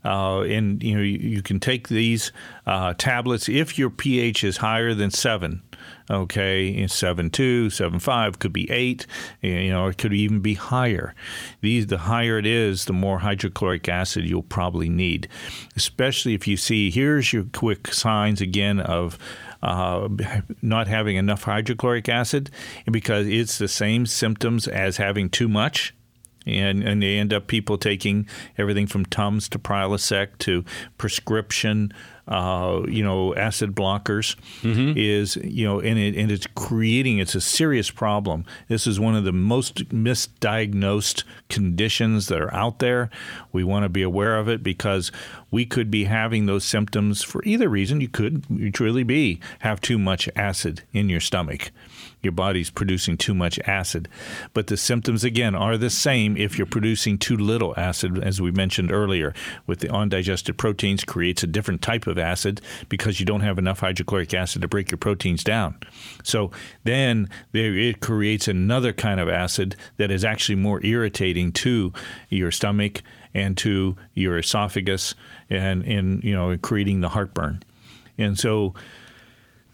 [0.05, 2.31] Uh, and you know you, you can take these
[2.65, 5.61] uh, tablets if your pH is higher than seven.
[6.09, 9.05] Okay, seven two, seven five, could be eight.
[9.41, 11.13] You know, it could even be higher.
[11.61, 15.27] These, the higher it is, the more hydrochloric acid you'll probably need.
[15.75, 19.17] Especially if you see, here's your quick signs again of
[19.61, 20.07] uh,
[20.61, 22.51] not having enough hydrochloric acid,
[22.89, 25.93] because it's the same symptoms as having too much
[26.47, 30.63] and and they end up people taking everything from Tums to Prilosec to
[30.97, 31.93] prescription,
[32.27, 34.35] uh, you know, acid blockers.
[34.97, 38.45] Is you know, and it and it's creating it's a serious problem.
[38.67, 43.09] This is one of the most misdiagnosed conditions that are out there.
[43.51, 45.11] We want to be aware of it because
[45.51, 48.01] we could be having those symptoms for either reason.
[48.01, 51.71] You could truly be have too much acid in your stomach
[52.21, 54.09] your body's producing too much acid.
[54.53, 58.51] But the symptoms, again, are the same if you're producing too little acid, as we
[58.51, 59.33] mentioned earlier.
[59.65, 63.79] With the undigested proteins, creates a different type of acid because you don't have enough
[63.79, 65.77] hydrochloric acid to break your proteins down.
[66.23, 66.51] So
[66.83, 71.93] then there, it creates another kind of acid that is actually more irritating to
[72.29, 73.01] your stomach
[73.33, 75.15] and to your esophagus
[75.49, 77.63] and, and you know, creating the heartburn.
[78.17, 78.73] And so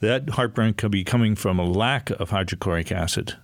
[0.01, 3.37] that heartburn could be coming from a lack of hydrochloric acid.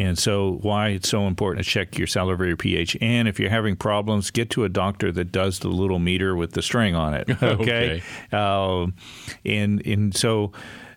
[0.00, 2.96] And so, why it's so important to check your salivary pH.
[3.02, 6.52] And if you're having problems, get to a doctor that does the little meter with
[6.52, 7.28] the string on it.
[7.42, 8.02] Okay.
[8.32, 8.94] Um,
[9.44, 10.52] and and so,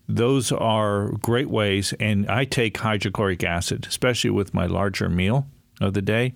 [0.07, 1.93] those are great ways.
[1.99, 5.47] And I take hydrochloric acid, especially with my larger meal
[5.81, 6.33] of the day.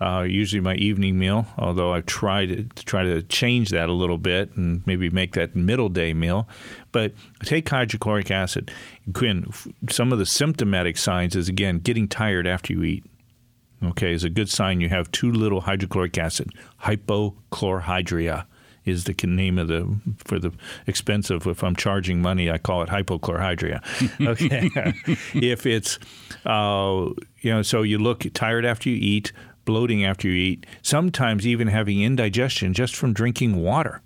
[0.00, 3.92] Uh, usually my evening meal, although I've tried to, to try to change that a
[3.92, 6.48] little bit and maybe make that middle day meal.
[6.96, 7.12] But
[7.44, 8.70] take hydrochloric acid.
[9.12, 9.52] Quinn,
[9.90, 13.04] some of the symptomatic signs is again getting tired after you eat.
[13.84, 16.54] Okay, is a good sign you have too little hydrochloric acid.
[16.84, 18.46] Hypochlorhydria
[18.86, 20.52] is the name of the for the
[20.86, 21.46] expensive.
[21.46, 23.82] If I'm charging money, I call it hypochlorhydria.
[24.26, 24.70] Okay,
[25.34, 25.98] if it's
[26.46, 27.10] uh,
[27.42, 29.32] you know, so you look tired after you eat,
[29.66, 34.00] bloating after you eat, sometimes even having indigestion just from drinking water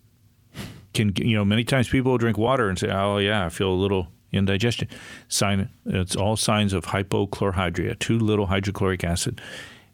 [0.95, 3.75] can you know many times people drink water and say oh yeah i feel a
[3.75, 4.87] little indigestion.
[5.29, 9.41] Sign it's all signs of hypochlorhydria too little hydrochloric acid.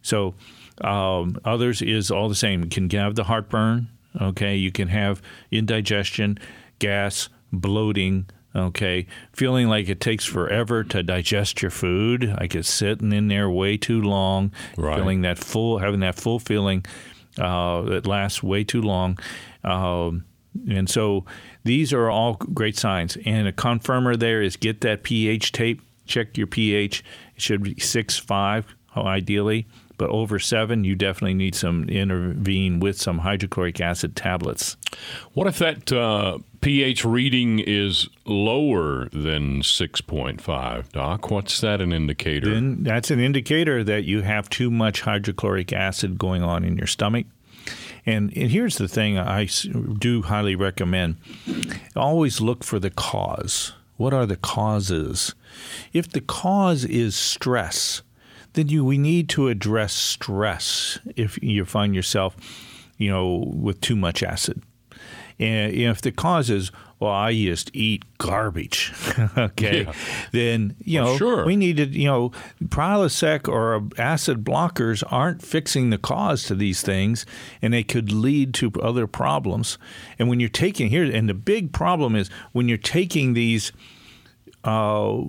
[0.03, 0.35] So
[0.81, 2.61] um, others is all the same.
[2.63, 3.89] You can have the heartburn
[4.21, 4.55] okay?
[4.55, 6.37] You can have indigestion
[6.77, 9.07] gas bloating okay?
[9.33, 12.29] Feeling like it takes forever to digest your food.
[12.39, 14.97] Like it's sitting in there way too long Right.
[14.97, 16.85] feeling that full having that full feeling
[17.39, 19.17] uh, that lasts way too long.
[19.63, 20.25] Um,
[20.69, 21.25] and so
[21.63, 23.17] these are all great signs.
[23.25, 27.03] And a confirmer there is get that pH tape, check your pH.
[27.35, 28.65] It should be six five,
[28.95, 29.67] ideally.
[29.97, 34.77] but over seven, you definitely need some intervene with some hydrochloric acid tablets.
[35.33, 41.31] What if that uh, pH reading is lower than 6.5, Doc?
[41.31, 42.53] What's that an indicator?
[42.53, 46.87] Then that's an indicator that you have too much hydrochloric acid going on in your
[46.87, 47.25] stomach.
[48.07, 49.47] And, and here's the thing I
[49.99, 51.17] do highly recommend
[51.95, 53.73] always look for the cause.
[53.97, 55.35] What are the causes?
[55.91, 58.01] If the cause is stress,
[58.53, 62.37] then you we need to address stress if you find yourself,
[62.97, 64.63] you know, with too much acid.
[65.37, 68.91] And if the cause is, well, I just eat garbage,
[69.37, 69.93] okay, yeah.
[70.31, 71.45] then you know sure.
[71.45, 72.31] we need to, you know,
[72.65, 77.25] Prilosec or acid blockers aren't fixing the cause to these things,
[77.61, 79.77] and they could lead to other problems.
[80.17, 83.71] And when you're taking here, and the big problem is when you're taking these.
[84.63, 85.25] Uh,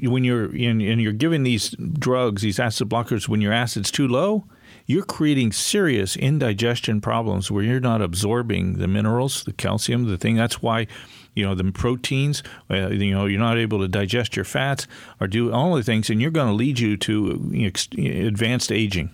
[0.00, 4.06] when you're in, and you're giving these drugs, these acid blockers, when your acid's too
[4.06, 4.44] low,
[4.88, 10.34] you're creating serious indigestion problems where you're not absorbing the minerals, the calcium, the thing.
[10.34, 10.86] That's why,
[11.34, 14.86] you know, the proteins, uh, you know, you're not able to digest your fats
[15.20, 17.52] or do all the things, and you're going to lead you to
[17.98, 19.10] advanced aging.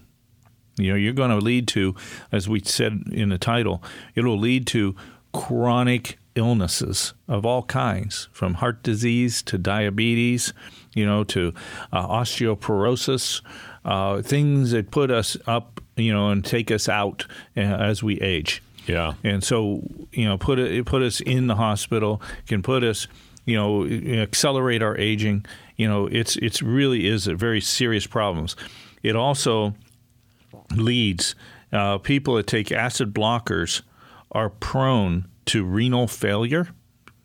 [0.77, 1.97] You know, you're going to lead to,
[2.31, 3.83] as we said in the title,
[4.15, 4.95] it'll lead to
[5.33, 10.53] chronic illnesses of all kinds, from heart disease to diabetes,
[10.95, 11.53] you know, to
[11.93, 13.41] uh, osteoporosis,
[13.85, 18.21] uh, things that put us up, you know, and take us out uh, as we
[18.21, 18.63] age.
[18.87, 19.15] Yeah.
[19.23, 23.07] And so, you know, put it put us in the hospital, can put us,
[23.47, 25.47] you know, accelerate our aging.
[25.77, 28.57] You know, it's it's really is a very serious problems.
[29.03, 29.75] It also
[30.75, 31.35] leads
[31.73, 33.83] uh, people that take acid blockers
[34.33, 36.69] are prone to renal failure,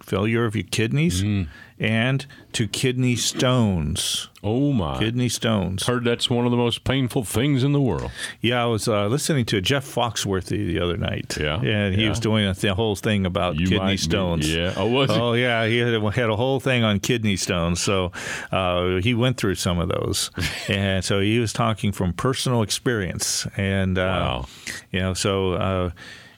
[0.04, 1.48] failure of your kidneys, mm.
[1.80, 4.28] And to kidney stones.
[4.44, 5.00] Oh my!
[5.00, 5.86] Kidney stones.
[5.86, 8.12] Heard that's one of the most painful things in the world.
[8.42, 11.38] Yeah, I was uh, listening to Jeff Foxworthy the other night.
[11.40, 12.10] Yeah, and he yeah.
[12.10, 14.48] was doing a th- whole thing about you kidney stones.
[14.48, 14.74] Be, yeah.
[14.78, 17.82] Oh, was Oh yeah, he had, had, a whole thing on kidney stones.
[17.82, 18.12] So
[18.52, 20.32] uh, he went through some of those,
[20.68, 23.48] and so he was talking from personal experience.
[23.58, 24.46] And uh, wow.
[24.92, 25.92] you know, so uh,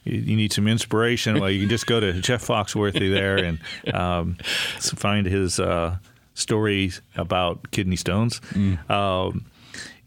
[0.03, 3.59] you need some inspiration, well, you can just go to Jeff Foxworthy there and
[3.93, 4.35] um,
[4.79, 5.97] find his uh,
[6.33, 8.39] stories about kidney stones.
[8.51, 8.89] Mm.
[8.89, 9.45] Um,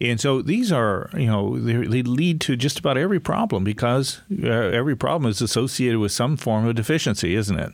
[0.00, 4.48] and so these are, you know, they lead to just about every problem because uh,
[4.48, 7.72] every problem is associated with some form of deficiency, isn't it?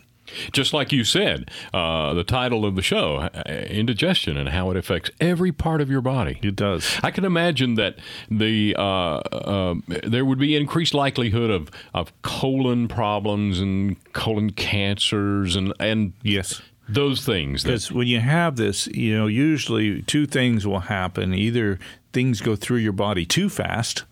[0.53, 4.77] Just like you said, uh, the title of the show, uh, indigestion and how it
[4.77, 6.39] affects every part of your body.
[6.43, 6.99] It does.
[7.03, 7.97] I can imagine that
[8.31, 15.57] the uh, uh, there would be increased likelihood of, of colon problems and colon cancers
[15.57, 16.63] and and yes.
[16.89, 17.63] Those things.
[17.63, 21.33] Because when you have this, you know, usually two things will happen.
[21.33, 21.79] Either
[22.13, 24.03] things go through your body too fast,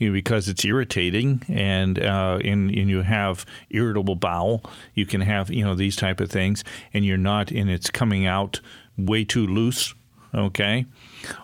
[0.00, 4.64] you know, because it's irritating and, uh, and and you have irritable bowel.
[4.94, 8.26] You can have you know these type of things, and you're not, and it's coming
[8.26, 8.60] out
[8.96, 9.94] way too loose.
[10.34, 10.86] Okay,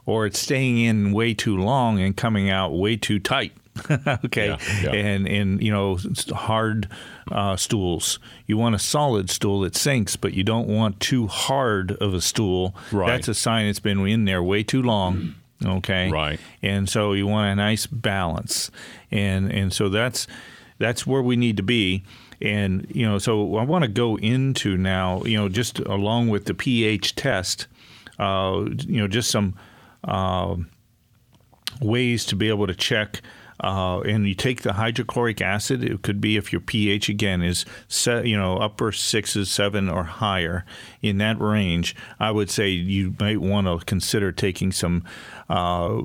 [0.07, 3.53] or it's staying in way too long and coming out way too tight.
[4.25, 4.92] okay, yeah, yeah.
[4.92, 5.99] and and you know
[6.31, 6.88] hard
[7.31, 8.19] uh, stools.
[8.47, 12.23] You want a solid stool that sinks, but you don't want too hard of a
[12.23, 12.75] stool.
[12.90, 13.09] Right.
[13.09, 15.35] That's a sign it's been in there way too long.
[15.64, 16.11] Okay.
[16.11, 16.38] Right.
[16.62, 18.71] And so you want a nice balance,
[19.11, 20.27] and and so that's
[20.79, 22.05] that's where we need to be.
[22.40, 26.45] And you know, so I want to go into now, you know, just along with
[26.45, 27.66] the pH test,
[28.19, 29.55] uh, you know, just some
[30.05, 30.57] uh,
[31.81, 33.23] ways to be able to check
[33.61, 35.83] uh, and you take the hydrochloric acid.
[35.85, 37.64] It could be if your pH again is
[38.07, 40.64] you know upper sixes, seven or higher
[41.03, 41.95] in that range.
[42.21, 45.05] I would say you might want to consider taking some.
[45.49, 46.03] Uh,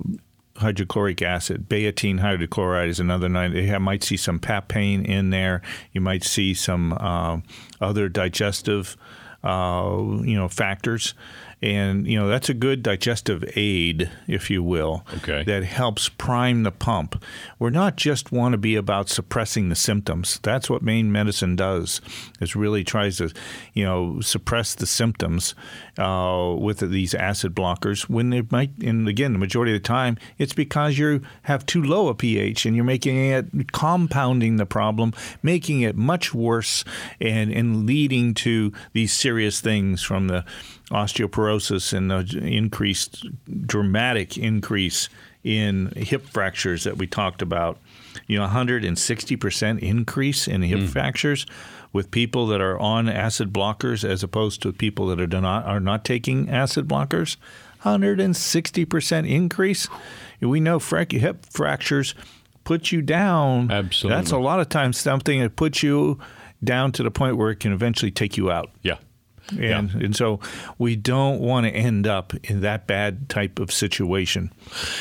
[0.57, 1.67] hydrochloric acid.
[1.67, 3.51] Betaine hydrochloride is another night.
[3.51, 5.61] You might see some papain in there.
[5.91, 7.39] You might see some uh,
[7.79, 8.95] other digestive,
[9.43, 11.15] uh, you know, factors
[11.62, 15.43] and you know that's a good digestive aid, if you will, okay.
[15.43, 17.24] that helps prime the pump.
[17.60, 20.39] We're not just want to be about suppressing the symptoms.
[20.41, 22.02] That's what main medicine does.
[22.39, 23.32] Is really tries to,
[23.74, 25.54] you know, suppress the symptoms
[26.00, 28.10] uh, with these acid blockers.
[28.10, 31.84] When they might, and again, the majority of the time, it's because you have too
[31.84, 36.84] low a pH and you're making it compounding the problem, making it much worse,
[37.19, 40.43] and and leading to these serious things from the
[40.89, 41.50] osteoporosis
[41.93, 43.25] and the increased,
[43.65, 45.09] dramatic increase
[45.43, 47.79] in hip fractures that we talked about.
[48.27, 50.89] You know, 160% increase in hip mm.
[50.89, 51.45] fractures
[51.93, 55.80] with people that are on acid blockers as opposed to people that are not are
[55.80, 57.38] not taking acid blockers.
[57.84, 59.88] 160% increase.
[60.39, 62.13] We know hip fractures
[62.63, 63.71] put you down.
[63.71, 64.17] Absolutely.
[64.17, 66.19] That's a lot of times something that puts you
[66.63, 68.69] down to the point where it can eventually take you out.
[68.84, 68.97] Yeah.
[69.49, 69.77] And, yeah.
[69.77, 70.39] and so
[70.77, 74.51] we don't want to end up in that bad type of situation.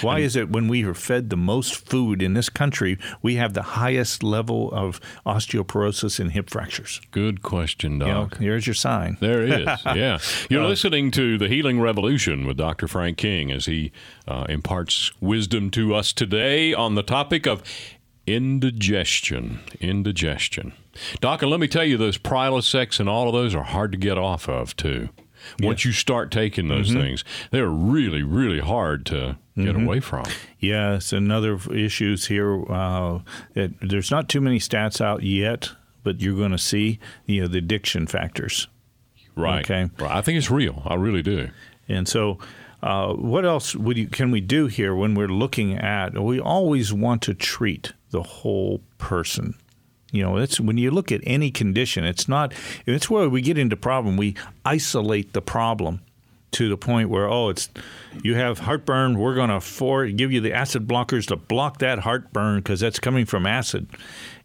[0.01, 3.37] Why and, is it when we are fed the most food in this country, we
[3.37, 7.01] have the highest level of osteoporosis and hip fractures?
[7.11, 8.09] Good question, Doc.
[8.09, 9.17] You know, here's your sign.
[9.21, 9.67] There is.
[9.87, 10.19] yeah.
[10.49, 12.89] You're uh, listening to The Healing Revolution with Dr.
[12.89, 13.93] Frank King as he
[14.27, 17.63] uh, imparts wisdom to us today on the topic of
[18.27, 19.61] indigestion.
[19.81, 20.73] Indigestion.
[21.21, 23.99] Doc, and let me tell you, those Prilosec and all of those are hard to
[23.99, 25.09] get off of, too.
[25.61, 27.01] Once you start taking those mm-hmm.
[27.01, 29.87] things, they're really, really hard to get mm-hmm.
[29.87, 30.25] away from.
[30.59, 32.71] Yes, another issues here.
[32.71, 33.21] Uh,
[33.55, 35.71] it, there's not too many stats out yet,
[36.03, 38.69] but you're going to see you know the addiction factors.
[39.37, 39.65] Right.
[39.65, 39.91] Okay.
[39.99, 40.17] Right.
[40.17, 40.83] I think it's real.
[40.85, 41.49] I really do.
[41.89, 42.39] And so,
[42.83, 46.19] uh, what else would you, can we do here when we're looking at?
[46.19, 49.55] We always want to treat the whole person.
[50.13, 52.53] You know, when you look at any condition, it's not.
[52.85, 54.17] It's where we get into problem.
[54.17, 56.01] We isolate the problem
[56.53, 57.69] to the point where oh, it's
[58.23, 59.19] you have heartburn.
[59.19, 62.99] We're going to for give you the acid blockers to block that heartburn because that's
[62.99, 63.87] coming from acid,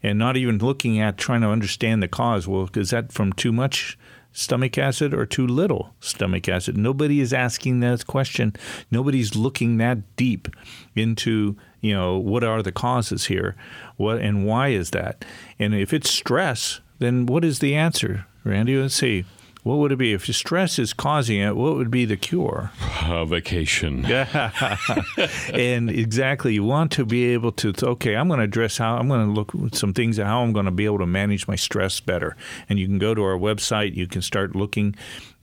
[0.03, 2.47] and not even looking at trying to understand the cause.
[2.47, 3.97] Well, is that from too much?
[4.35, 6.77] Stomach acid or too little stomach acid.
[6.77, 8.53] Nobody is asking that question.
[8.91, 10.47] Nobody's looking that deep
[10.95, 11.55] into
[11.85, 13.55] you know, what are the causes here?
[13.95, 15.23] What and why is that?
[15.59, 18.75] And if it's stress, then what is the answer, Randy?
[18.75, 19.25] Let's see.
[19.65, 21.55] What would it be if stress is causing it?
[21.55, 22.69] What would be the cure?
[23.01, 24.05] A vacation.
[25.51, 27.73] and exactly, you want to be able to.
[27.81, 30.53] Okay, I'm going to address how I'm going to look at some things how I'm
[30.53, 32.37] going to be able to manage my stress better.
[32.69, 33.95] And you can go to our website.
[33.95, 34.95] You can start looking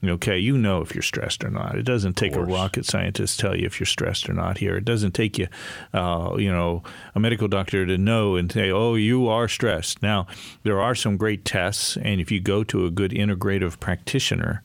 [0.03, 1.77] Okay, you know if you're stressed or not.
[1.77, 4.75] It doesn't take a rocket scientist to tell you if you're stressed or not here.
[4.75, 5.47] It doesn't take you,
[5.93, 6.83] uh, you know,
[7.15, 10.01] a medical doctor to know and say, oh, you are stressed.
[10.01, 10.27] Now,
[10.63, 14.63] there are some great tests, and if you go to a good integrative practitioner,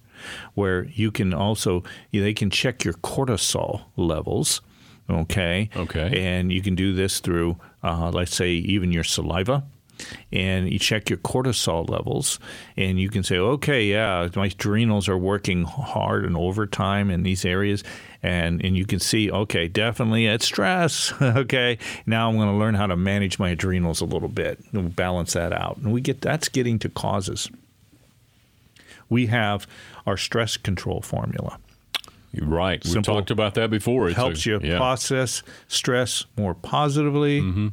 [0.54, 4.60] where you can also they can check your cortisol levels.
[5.08, 5.70] Okay.
[5.76, 6.22] Okay.
[6.26, 9.64] And you can do this through, uh, let's say, even your saliva
[10.32, 12.38] and you check your cortisol levels,
[12.76, 17.44] and you can say, okay, yeah, my adrenals are working hard and overtime in these
[17.44, 17.82] areas,
[18.22, 21.12] and and you can see, okay, definitely it's stress.
[21.22, 24.94] okay, now I'm going to learn how to manage my adrenals a little bit and
[24.94, 27.50] balance that out, and we get that's getting to causes.
[29.08, 29.66] We have
[30.06, 31.58] our stress control formula.
[32.40, 32.84] Right.
[32.84, 34.10] we talked about that before.
[34.10, 34.76] It helps a, you yeah.
[34.76, 37.40] process stress more positively.
[37.40, 37.68] Mm-hmm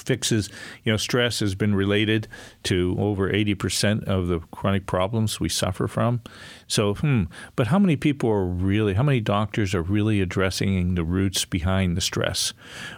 [0.00, 0.48] fixes.
[0.84, 2.28] You know, stress has been related
[2.64, 6.20] to over 80% of the chronic problems we suffer from.
[6.66, 7.24] So, hmm,
[7.56, 11.96] but how many people are really, how many doctors are really addressing the roots behind
[11.96, 12.52] the stress?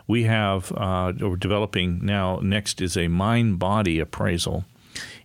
[0.06, 4.64] We have, uh, we're developing now, next is a mind body appraisal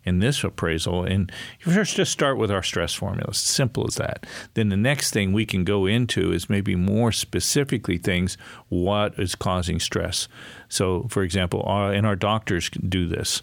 [0.04, 1.04] in this appraisal.
[1.04, 1.30] And
[1.60, 3.32] first, just start with our stress formula.
[3.34, 4.26] Simple as that.
[4.54, 8.36] Then the next thing we can go into is maybe more specifically things
[8.68, 10.28] what is causing stress.
[10.68, 13.42] So, for example, uh, and our doctors can do this,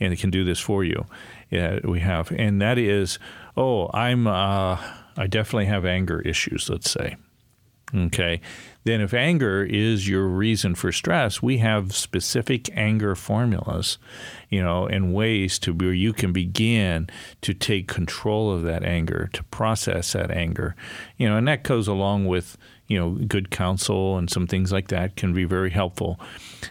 [0.00, 1.06] and they can do this for you.
[1.50, 3.18] Yeah, we have, and that is,
[3.56, 4.78] oh, I'm, uh,
[5.16, 6.68] I definitely have anger issues.
[6.68, 7.16] Let's say,
[7.94, 8.40] okay
[8.84, 13.98] then if anger is your reason for stress, we have specific anger formulas,
[14.48, 17.08] you know, and ways to where you can begin
[17.42, 20.74] to take control of that anger, to process that anger,
[21.16, 22.56] you know, and that goes along with
[22.88, 26.18] you know, good counsel and some things like that can be very helpful.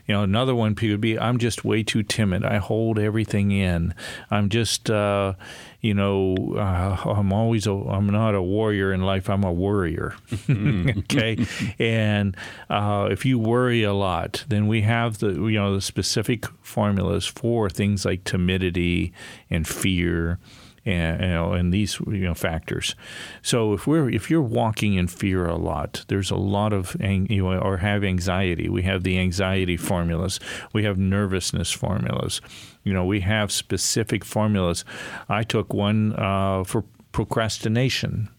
[0.07, 2.43] You know, another one could be I'm just way too timid.
[2.43, 3.93] I hold everything in.
[4.31, 5.33] I'm just, uh,
[5.81, 9.29] you know, uh, I'm always a, I'm not a warrior in life.
[9.29, 10.15] I'm a worrier.
[10.49, 11.45] okay,
[11.77, 12.35] and
[12.69, 17.25] uh, if you worry a lot, then we have the you know the specific formulas
[17.25, 19.13] for things like timidity
[19.49, 20.39] and fear
[20.87, 22.95] and you know, and these you know factors.
[23.41, 27.43] So if we're if you're walking in fear a lot, there's a lot of you
[27.43, 28.69] know, or have anxiety.
[28.69, 30.39] We have the anxiety formulas.
[30.73, 32.41] We have nervousness formulas.
[32.87, 34.85] You know, we have specific formulas.
[35.29, 38.29] I took one uh, for procrastination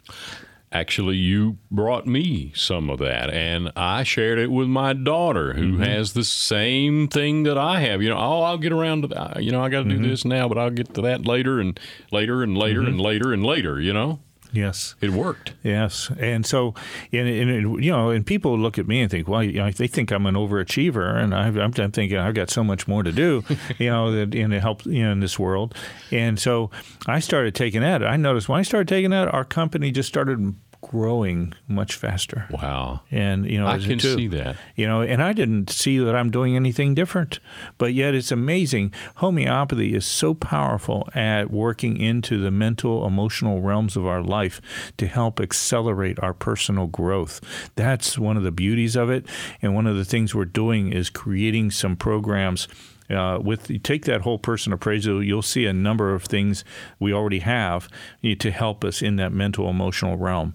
[0.70, 5.72] actually you brought me some of that and i shared it with my daughter who
[5.72, 5.82] mm-hmm.
[5.82, 9.42] has the same thing that i have you know oh i'll get around to that
[9.42, 10.08] you know i got to do mm-hmm.
[10.08, 11.80] this now but i'll get to that later and
[12.12, 12.90] later and later mm-hmm.
[12.90, 14.18] and later and later you know
[14.52, 15.52] Yes, it worked.
[15.62, 16.74] Yes, and so,
[17.12, 19.86] and, and, you know, and people look at me and think, well, you know, they
[19.86, 23.44] think I'm an overachiever, and I, am thinking I've got so much more to do,
[23.78, 25.74] you know, that in help you know in this world.
[26.10, 26.70] And so,
[27.06, 28.02] I started taking that.
[28.02, 32.46] I noticed when I started taking that, our company just started growing much faster.
[32.50, 33.00] Wow.
[33.10, 34.56] And you know, I can two- see that.
[34.76, 37.40] You know, and I didn't see that I'm doing anything different,
[37.78, 38.92] but yet it's amazing.
[39.16, 44.60] Homeopathy is so powerful at working into the mental, emotional realms of our life
[44.96, 47.40] to help accelerate our personal growth.
[47.74, 49.26] That's one of the beauties of it,
[49.60, 52.68] and one of the things we're doing is creating some programs
[53.10, 56.64] uh, with you take that whole person appraisal, you'll see a number of things
[56.98, 57.88] we already have
[58.22, 60.54] eh, to help us in that mental emotional realm.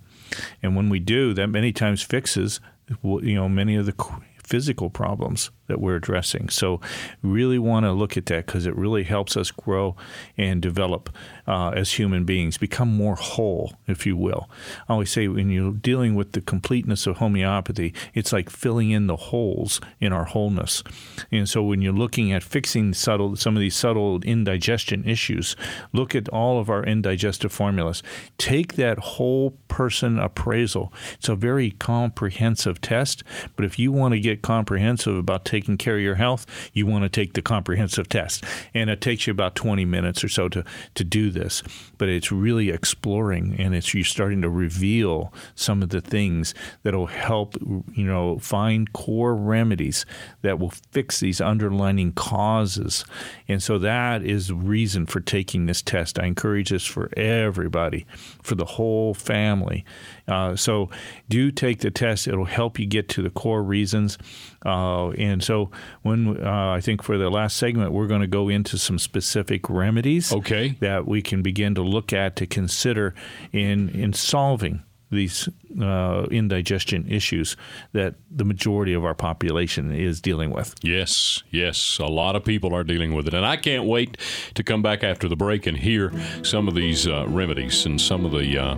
[0.62, 2.60] And when we do, that many times fixes
[3.04, 3.96] you know many of the
[4.44, 6.50] physical problems that we're addressing.
[6.50, 6.82] So,
[7.22, 9.96] really want to look at that because it really helps us grow
[10.38, 11.10] and develop
[11.48, 14.50] uh, as human beings, become more whole, if you will.
[14.88, 19.08] I always say when you're dealing with the completeness of homeopathy, it's like filling in
[19.08, 20.84] the holes in our wholeness.
[21.32, 25.56] And so, when you're looking at fixing subtle some of these subtle indigestion issues,
[25.94, 28.04] look at all of our indigestive formulas.
[28.38, 30.94] Take that whole person appraisal.
[31.14, 33.24] It's a very comprehensive test,
[33.56, 37.04] but if you want to get comprehensive about taking care of your health, you want
[37.04, 38.44] to take the comprehensive test.
[38.74, 40.64] And it takes you about 20 minutes or so to,
[40.96, 41.62] to do this.
[42.00, 47.06] But it's really exploring and it's you're starting to reveal some of the things that'll
[47.06, 47.56] help,
[47.94, 50.08] you know, find core remedies
[50.42, 53.06] that will fix these underlying causes.
[53.48, 56.18] And so that is the reason for taking this test.
[56.18, 58.08] I encourage this for everybody,
[58.42, 59.86] for the whole family.
[60.28, 60.90] Uh, so
[61.30, 62.28] do take the test.
[62.28, 64.18] It'll help you get to the core reasons.
[64.66, 65.70] Uh, and so
[66.02, 69.70] when uh, I think for the last segment, we're going to go into some specific
[69.70, 70.76] remedies Okay.
[70.80, 73.14] that we can begin to look at to consider
[73.52, 75.48] in in solving these
[75.80, 77.56] uh, indigestion issues
[77.92, 80.74] that the majority of our population is dealing with.
[80.82, 82.00] Yes, yes.
[82.00, 83.34] A lot of people are dealing with it.
[83.36, 84.18] And I can't wait
[84.56, 88.26] to come back after the break and hear some of these uh, remedies and some
[88.26, 88.58] of the.
[88.58, 88.78] Uh,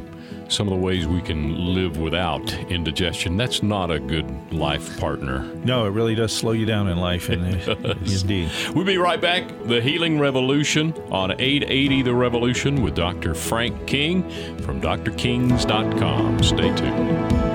[0.49, 3.37] some of the ways we can live without indigestion.
[3.37, 5.43] That's not a good life partner.
[5.63, 7.43] No, it really does slow you down in life, and
[8.07, 8.51] indeed.
[8.73, 9.47] We'll be right back.
[9.65, 13.33] The Healing Revolution on 880 The Revolution with Dr.
[13.33, 14.23] Frank King
[14.59, 16.43] from drkings.com.
[16.43, 17.54] Stay tuned.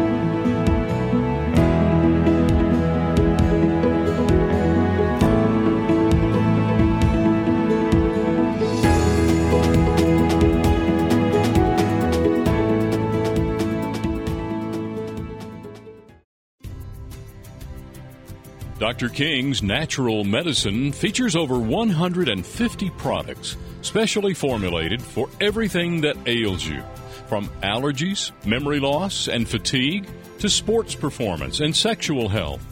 [19.00, 19.14] Dr.
[19.14, 26.82] King's Natural Medicine features over 150 products specially formulated for everything that ails you,
[27.26, 30.06] from allergies, memory loss, and fatigue
[30.40, 32.62] to sports performance and sexual health.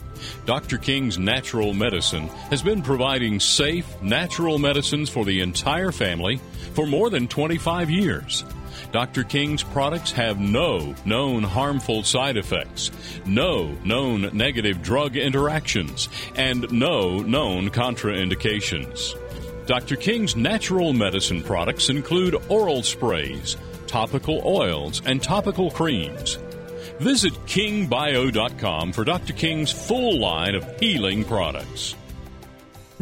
[0.45, 0.77] Dr.
[0.77, 6.39] King's Natural Medicine has been providing safe, natural medicines for the entire family
[6.75, 8.43] for more than 25 years.
[8.91, 9.23] Dr.
[9.23, 12.91] King's products have no known harmful side effects,
[13.25, 19.15] no known negative drug interactions, and no known contraindications.
[19.67, 19.95] Dr.
[19.95, 23.55] King's natural medicine products include oral sprays,
[23.85, 26.37] topical oils, and topical creams.
[26.99, 29.33] Visit kingbio.com for Dr.
[29.33, 31.95] King's full line of healing products.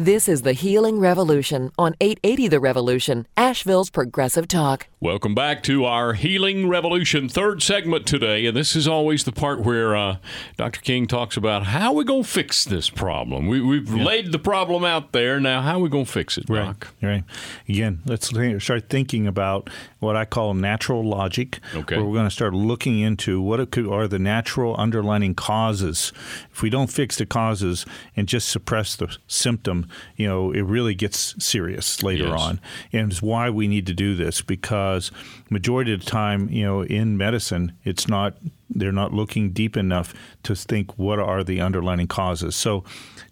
[0.00, 4.86] This is the Healing Revolution on 880 The Revolution, Asheville's Progressive Talk.
[5.00, 8.46] Welcome back to our Healing Revolution third segment today.
[8.46, 10.18] And this is always the part where uh,
[10.56, 10.80] Dr.
[10.82, 13.48] King talks about how we're going to fix this problem.
[13.48, 15.40] We, we've laid the problem out there.
[15.40, 16.94] Now, how we going to fix it, Doc?
[17.02, 17.24] Right.
[17.68, 19.68] Again, let's think, start thinking about
[19.98, 21.58] what I call natural logic.
[21.74, 21.96] Okay.
[21.96, 26.12] Where we're going to start looking into what it could, are the natural underlining causes.
[26.52, 27.84] If we don't fix the causes
[28.14, 32.40] and just suppress the symptom, you know, it really gets serious later Yes.
[32.40, 32.60] on.
[32.92, 35.10] And it's why we need to do this because
[35.50, 38.36] majority of the time, you know, in medicine, it's not
[38.70, 40.12] they're not looking deep enough
[40.42, 42.54] to think what are the underlying causes.
[42.54, 42.84] So,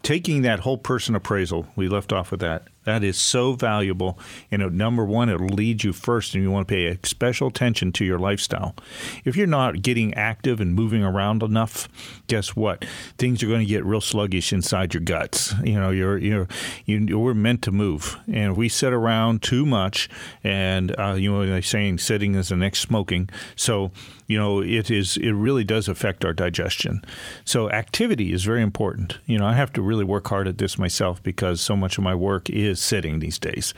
[0.03, 2.69] taking that whole person appraisal, we left off with that.
[2.87, 4.17] That is so valuable.
[4.51, 7.91] And it, number one, it'll lead you first, and you want to pay special attention
[7.93, 8.77] to your lifestyle.
[9.25, 11.89] If you're not getting active and moving around enough,
[12.29, 12.85] guess what?
[13.19, 15.53] Things are going to get real sluggish inside your guts.
[15.65, 16.47] You know, you're you're
[16.85, 20.09] you, we're meant to move, and we sit around too much,
[20.45, 23.29] and uh, you know, they're saying sitting is the next smoking.
[23.57, 23.91] So
[24.27, 27.05] you know, it is it really does affect our digestion.
[27.45, 29.19] So activity is very important.
[29.27, 32.05] You know, I have to really work hard at this myself because so much of
[32.05, 33.75] my work is sitting these days.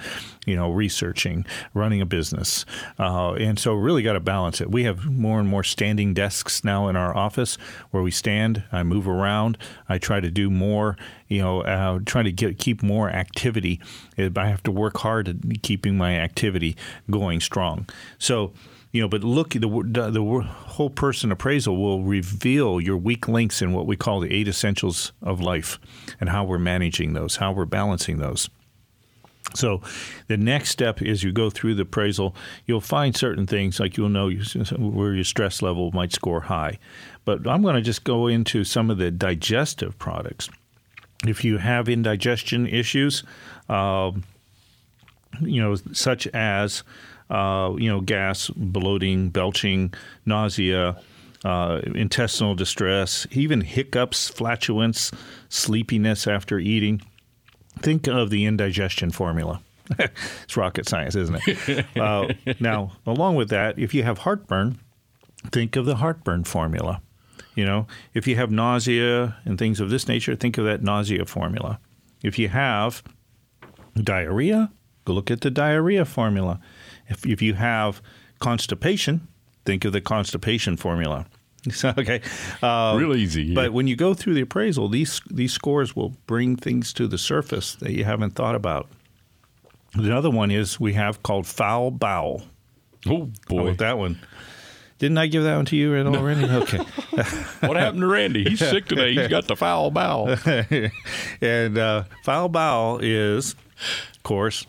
[0.46, 1.44] You know, researching,
[1.74, 2.64] running a business,
[2.98, 4.70] uh, and so really got to balance it.
[4.70, 7.58] We have more and more standing desks now in our office
[7.90, 8.62] where we stand.
[8.72, 9.58] I move around.
[9.90, 10.96] I try to do more.
[11.28, 13.80] You know, uh, try to get keep more activity.
[14.16, 16.76] I have to work hard at keeping my activity
[17.10, 17.86] going strong.
[18.18, 18.52] So
[18.90, 23.60] you know, but look, the, the, the whole person appraisal will reveal your weak links
[23.60, 25.78] in what we call the eight essentials of life
[26.20, 28.48] and how we're managing those, how we're balancing those.
[29.54, 29.80] So,
[30.26, 32.36] the next step is you go through the appraisal.
[32.66, 34.30] You'll find certain things like you'll know
[34.76, 36.78] where your stress level might score high.
[37.24, 40.50] But I'm going to just go into some of the digestive products.
[41.26, 43.24] If you have indigestion issues,
[43.68, 44.12] uh,
[45.40, 46.84] you know, such as
[47.30, 49.92] uh, you know, gas, bloating, belching,
[50.24, 50.96] nausea,
[51.44, 55.10] uh, intestinal distress, even hiccups, flatulence,
[55.48, 57.02] sleepiness after eating.
[57.80, 59.60] Think of the indigestion formula.
[59.98, 61.86] it's rocket science, isn't it?
[61.96, 62.28] uh,
[62.60, 64.78] now, along with that, if you have heartburn,
[65.50, 67.00] think of the heartburn formula.
[67.54, 71.24] You know, if you have nausea and things of this nature, think of that nausea
[71.24, 71.80] formula.
[72.22, 73.02] If you have
[73.96, 74.70] diarrhea,
[75.04, 76.60] go look at the diarrhea formula.
[77.08, 78.02] If, if you have
[78.38, 79.26] constipation,
[79.64, 81.26] think of the constipation formula.
[81.84, 82.20] Okay,
[82.62, 83.44] uh, real easy.
[83.44, 83.54] Yeah.
[83.54, 87.18] But when you go through the appraisal, these these scores will bring things to the
[87.18, 88.88] surface that you haven't thought about.
[89.94, 92.42] The other one is we have called foul bowel.
[93.06, 94.20] Oh boy, that one.
[94.98, 96.44] Didn't I give that one to you already?
[96.48, 96.78] Okay.
[97.60, 98.44] what happened to Randy?
[98.44, 99.14] He's sick today.
[99.14, 100.36] He's got the foul bowel.
[101.40, 103.54] and uh, foul bowel is,
[104.16, 104.66] of course,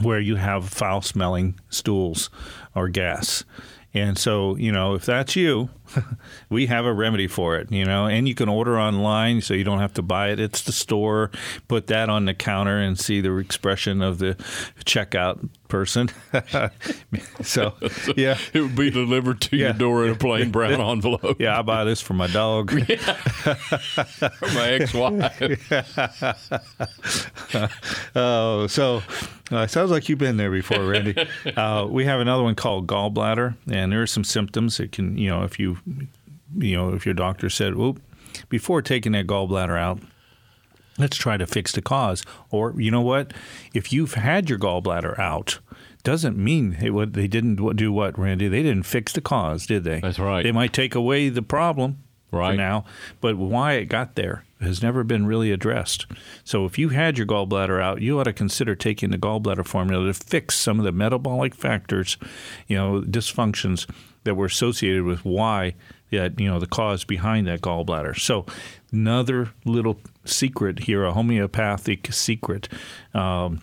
[0.00, 2.30] where you have foul smelling stools
[2.76, 3.44] or gas.
[3.92, 5.68] And so, you know, if that's you,
[6.48, 9.64] we have a remedy for it, you know, and you can order online so you
[9.64, 10.40] don't have to buy it.
[10.40, 11.30] It's the store.
[11.68, 14.34] Put that on the counter and see the expression of the
[14.84, 16.10] checkout person.
[17.42, 17.74] so,
[18.16, 18.38] yeah.
[18.52, 19.66] It would be delivered to yeah.
[19.66, 21.40] your door in a plain brown envelope.
[21.40, 22.72] Yeah, I buy this for my dog.
[22.88, 22.96] Yeah.
[22.96, 25.72] for my ex wife.
[28.16, 29.02] oh, so
[29.50, 31.14] uh, sounds like you've been there before, Randy.
[31.56, 34.78] Uh, we have another one called gallbladder, and there are some symptoms.
[34.78, 37.98] It can, you know, if you, you know, if your doctor said, "Well,
[38.48, 40.00] before taking that gallbladder out,
[40.98, 43.32] let's try to fix the cause," or you know what,
[43.74, 45.58] if you've had your gallbladder out,
[46.02, 48.48] doesn't mean it, what they didn't do what Randy.
[48.48, 50.00] They didn't fix the cause, did they?
[50.00, 50.42] That's right.
[50.42, 51.98] They might take away the problem
[52.32, 52.84] right now,
[53.20, 56.06] but why it got there has never been really addressed.
[56.44, 60.06] So if you had your gallbladder out, you ought to consider taking the gallbladder formula
[60.06, 62.18] to fix some of the metabolic factors,
[62.68, 63.86] you know, dysfunctions
[64.24, 65.74] that were associated with why
[66.10, 68.18] that you know the cause behind that gallbladder.
[68.18, 68.46] So
[68.92, 72.68] another little secret here, a homeopathic secret.
[73.14, 73.60] Um,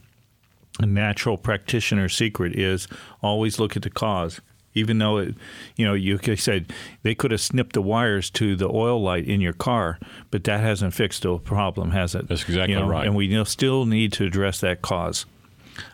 [0.80, 2.88] a natural practitioner secret is
[3.24, 4.42] always look at the cause
[4.78, 5.36] even though it,
[5.76, 6.72] you know, you said
[7.04, 10.00] they could have snipped the wires to the oil light in your car,
[10.32, 12.28] but that hasn't fixed the problem, has it?
[12.28, 13.06] That's exactly you know, right.
[13.06, 15.26] And we still need to address that cause.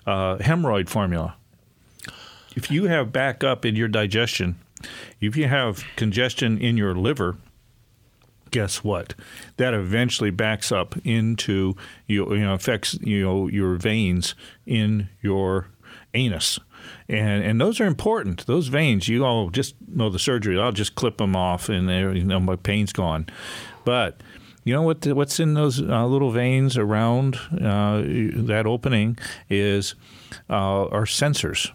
[0.06, 1.36] Uh, hemorrhoid formula.
[2.56, 4.56] If you have backup in your digestion,
[5.20, 7.38] if you have congestion in your liver,
[8.52, 9.16] guess what?
[9.58, 11.76] That eventually backs up into
[12.08, 14.36] you, you know affects you know your veins
[14.66, 15.70] in your
[16.14, 16.60] anus
[17.10, 18.46] and and those are important.
[18.46, 20.60] Those veins, you all just know the surgery.
[20.60, 23.28] I'll just clip them off, and you know my pain's gone.
[23.86, 24.22] But
[24.64, 25.06] you know what?
[25.06, 28.02] What's in those uh, little veins around uh,
[28.46, 29.18] that opening
[29.50, 29.96] is
[30.50, 31.72] uh, our sensors.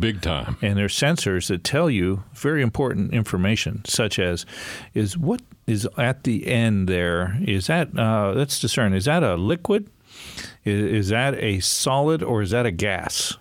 [0.00, 0.56] Big time.
[0.62, 4.46] And they're sensors that tell you very important information, such as
[4.94, 7.38] is what is at the end there.
[7.42, 8.94] Is that uh, let's discern?
[8.94, 9.90] Is that a liquid?
[10.64, 13.36] Is, is that a solid or is that a gas?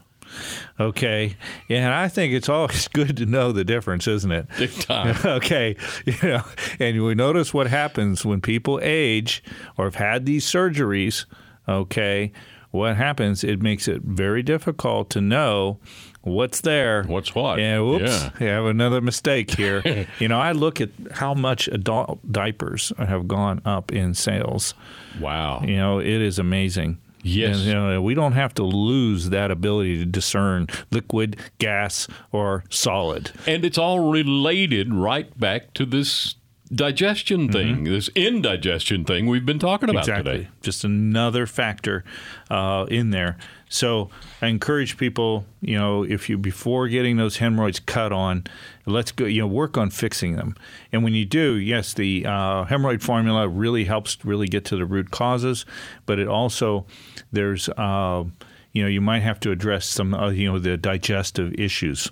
[0.80, 1.36] Okay,
[1.70, 4.48] and I think it's always good to know the difference, isn't it?
[4.58, 5.16] Big time.
[5.26, 6.44] okay, you know,
[6.80, 9.44] and we notice what happens when people age
[9.78, 11.26] or have had these surgeries.
[11.68, 12.32] Okay,
[12.72, 13.44] what happens?
[13.44, 15.80] It makes it very difficult to know
[16.28, 17.04] what's there.
[17.04, 17.60] What's what?
[17.60, 18.32] And whoops, yeah.
[18.40, 20.08] I have another mistake here.
[20.20, 24.74] you know, I look at how much adult diapers have gone up in sales.
[25.20, 25.62] Wow.
[25.64, 27.00] You know, it is amazing.
[27.24, 27.58] Yes.
[27.58, 32.64] And, you know, we don't have to lose that ability to discern liquid, gas, or
[32.70, 33.32] solid.
[33.46, 36.36] And it's all related right back to this
[36.74, 37.52] digestion mm-hmm.
[37.52, 37.94] thing, mm-hmm.
[37.94, 40.32] this indigestion thing we've been talking about exactly.
[40.32, 40.50] today.
[40.62, 42.04] Just another factor
[42.50, 43.38] uh, in there.
[43.70, 44.10] So
[44.42, 48.46] I encourage people, you know, if you before getting those hemorrhoids cut on,
[48.86, 50.56] let's go, you know, work on fixing them.
[50.92, 54.86] And when you do, yes, the uh, hemorrhoid formula really helps really get to the
[54.86, 55.66] root causes,
[56.06, 56.86] but it also
[57.32, 58.24] there's, uh,
[58.72, 62.10] you know, you might have to address some, uh, you know, the digestive issues.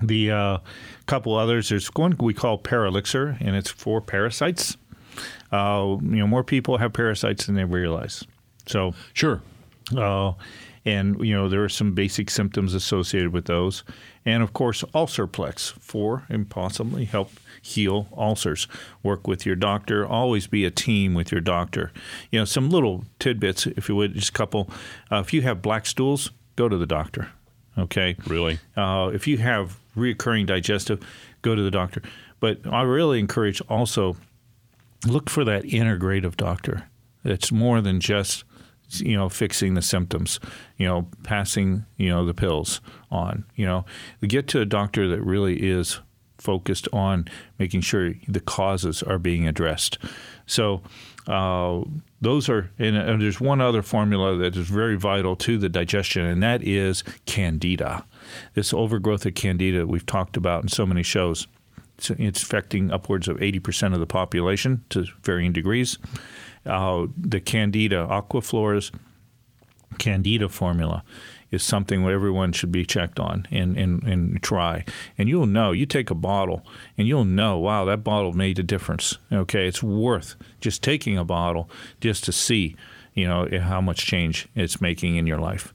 [0.00, 0.58] The uh,
[1.06, 4.76] couple others, there's one we call Paralixer, and it's for parasites.
[5.52, 8.24] Uh, you know, more people have parasites than they realize.
[8.66, 9.40] So sure,
[9.96, 10.32] uh,
[10.84, 13.84] and you know there are some basic symptoms associated with those,
[14.24, 17.30] and of course Ulcerplex for and possibly help
[17.62, 18.66] heal ulcers.
[19.02, 20.06] Work with your doctor.
[20.06, 21.92] Always be a team with your doctor.
[22.30, 24.68] You know some little tidbits, if you would, just a couple.
[25.12, 27.30] Uh, if you have black stools, go to the doctor.
[27.78, 28.16] Okay.
[28.26, 28.58] Really?
[28.76, 31.00] Uh, if you have reoccurring digestive,
[31.42, 32.02] go to the doctor.
[32.40, 34.16] But I really encourage also
[35.06, 36.84] look for that integrative doctor.
[37.24, 38.44] It's more than just
[38.90, 40.40] you know fixing the symptoms,
[40.76, 43.44] you know, passing you know the pills on.
[43.56, 43.84] You know,
[44.22, 46.00] get to a doctor that really is
[46.38, 47.26] focused on
[47.58, 49.98] making sure the causes are being addressed.
[50.46, 50.82] So
[51.26, 51.82] uh,
[52.20, 56.24] those are, and, and, there's one other formula that is very vital to the digestion,
[56.24, 58.04] and that is candida.
[58.54, 61.46] This overgrowth of candida we've talked about in so many shows.
[61.96, 65.98] It's, it's affecting upwards of 80% of the population to varying degrees.
[66.66, 68.90] Uh, the candida Aquaflora
[69.98, 71.04] candida formula
[71.54, 74.84] is something everyone should be checked on and, and, and try.
[75.16, 76.66] And you'll know, you take a bottle
[76.98, 79.16] and you'll know, wow, that bottle made a difference.
[79.32, 82.76] Okay, it's worth just taking a bottle just to see,
[83.14, 85.72] you know, how much change it's making in your life.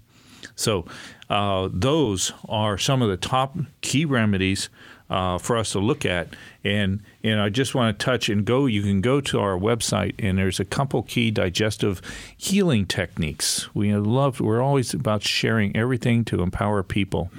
[0.55, 0.85] So,
[1.29, 4.69] uh, those are some of the top key remedies
[5.09, 6.35] uh, for us to look at.
[6.63, 8.65] And and I just want to touch and go.
[8.65, 12.01] You can go to our website, and there's a couple key digestive
[12.37, 13.73] healing techniques.
[13.73, 14.39] We love.
[14.39, 17.31] We're always about sharing everything to empower people.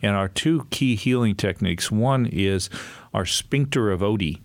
[0.00, 1.90] And our two key healing techniques.
[1.90, 2.70] One is
[3.12, 4.40] our sphincter of Oddi.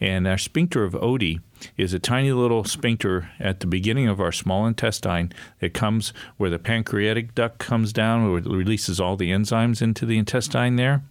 [0.00, 1.40] And our sphincter of Oddi
[1.76, 6.50] is a tiny little sphincter at the beginning of our small intestine that comes where
[6.50, 11.02] the pancreatic duct comes down, where it releases all the enzymes into the intestine there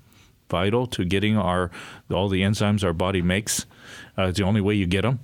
[0.50, 1.72] vital to getting our
[2.12, 3.66] all the enzymes our body makes.
[4.18, 5.20] Uh, it's the only way you get them.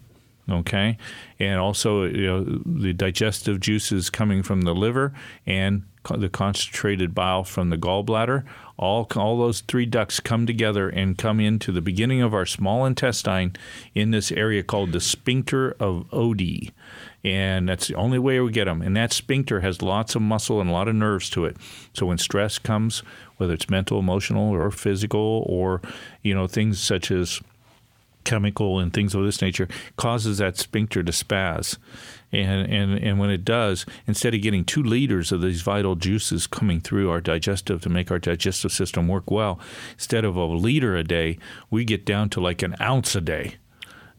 [0.50, 0.98] Okay,
[1.40, 5.14] and also you know the digestive juices coming from the liver
[5.46, 5.84] and
[6.18, 8.44] the concentrated bile from the gallbladder.
[8.78, 12.86] All all those three ducts come together and come into the beginning of our small
[12.86, 13.56] intestine
[13.96, 16.72] in this area called the sphincter of Oddi
[17.24, 18.82] and that's the only way we get them.
[18.82, 21.56] And that sphincter has lots of muscle and a lot of nerves to it.
[21.94, 23.02] So when stress comes,
[23.38, 25.82] whether it's mental, emotional, or physical, or
[26.22, 27.40] you know things such as
[28.24, 29.68] chemical and things of this nature,
[29.98, 31.78] causes that sphincter to spaz.
[32.32, 36.48] And, and, and when it does, instead of getting two liters of these vital juices
[36.48, 39.60] coming through our digestive to make our digestive system work well,
[39.94, 41.38] instead of a liter a day,
[41.70, 43.56] we get down to like an ounce a day.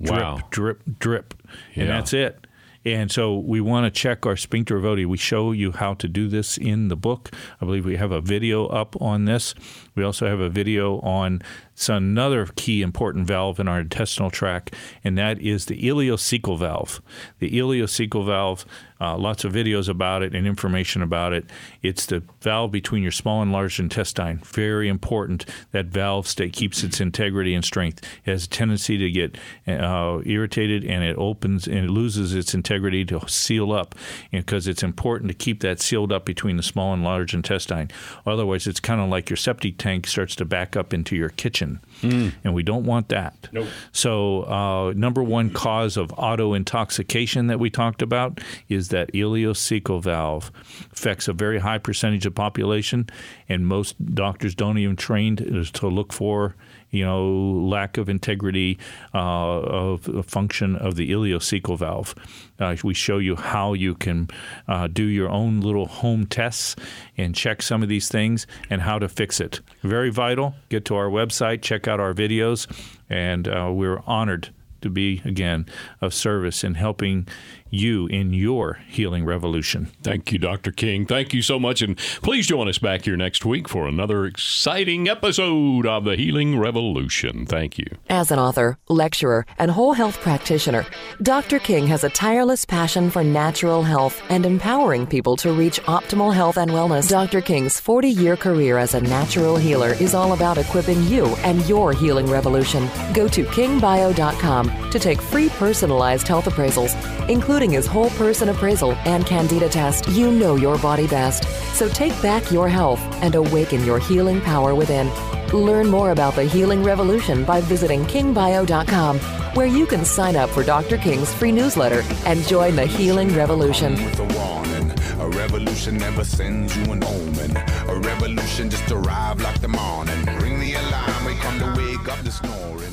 [0.00, 0.40] Drip, wow.
[0.50, 1.34] drip, drip.
[1.74, 1.96] And Yeah.
[1.96, 2.43] that's it.
[2.84, 5.06] And so we want to check our sphincter Oddi.
[5.06, 7.30] We show you how to do this in the book.
[7.60, 9.54] I believe we have a video up on this.
[9.94, 11.42] We also have a video on
[11.88, 17.02] another key important valve in our intestinal tract, and that is the ileocecal valve.
[17.40, 18.64] The ileocecal valve,
[19.00, 21.44] uh, lots of videos about it and information about it.
[21.82, 24.38] It's the valve between your small and large intestine.
[24.44, 25.44] Very important.
[25.72, 28.02] That valve stay, keeps its integrity and strength.
[28.24, 29.36] It has a tendency to get
[29.66, 33.94] uh, irritated, and it opens and it loses its integrity to seal up
[34.30, 37.90] because it's important to keep that sealed up between the small and large intestine.
[38.26, 41.78] Otherwise, it's kind of like your septic tank starts to back up into your kitchen,
[42.02, 43.48] and we don't want that.
[43.52, 43.68] Nope.
[43.92, 50.02] So, uh, number one cause of auto intoxication that we talked about is that ileocecal
[50.02, 50.50] valve.
[50.92, 53.10] Affects a very high percentage of population,
[53.46, 56.54] and most doctors don't even train to, to look for
[56.94, 58.78] you know lack of integrity
[59.12, 62.14] uh, of function of the ileocecal valve.
[62.58, 64.28] Uh, we show you how you can
[64.68, 66.76] uh, do your own little home tests
[67.16, 69.60] and check some of these things and how to fix it.
[69.82, 70.54] Very vital.
[70.68, 72.68] Get to our website, check out our videos,
[73.10, 74.50] and uh, we're honored
[74.82, 75.66] to be again
[76.00, 77.26] of service in helping
[77.70, 79.86] you in your healing revolution.
[80.02, 80.70] Thank you, Dr.
[80.70, 81.06] King.
[81.06, 81.82] Thank you so much.
[81.82, 86.58] And please join us back here next week for another exciting episode of the Healing
[86.58, 87.46] Revolution.
[87.46, 87.86] Thank you.
[88.08, 90.86] As an author, lecturer, and whole health practitioner,
[91.22, 91.58] Dr.
[91.58, 96.58] King has a tireless passion for natural health and empowering people to reach optimal health
[96.58, 97.08] and wellness.
[97.08, 97.40] Dr.
[97.40, 101.92] King's 40 year career as a natural healer is all about equipping you and your
[101.92, 102.88] healing revolution.
[103.12, 106.94] Go to kingbio.com to take free personalized health appraisals,
[107.28, 110.08] including his whole person appraisal and candida test.
[110.08, 111.44] You know your body best,
[111.74, 115.08] so take back your health and awaken your healing power within.
[115.52, 119.18] Learn more about the healing revolution by visiting kingbio.com,
[119.54, 120.98] where you can sign up for Dr.
[120.98, 123.94] King's free newsletter and join the healing revolution.
[123.94, 127.56] A revolution never sends you an omen.
[127.88, 130.24] A revolution just arrived like the morning.
[130.40, 132.83] Ring the alarm, we come to wake up the snoring.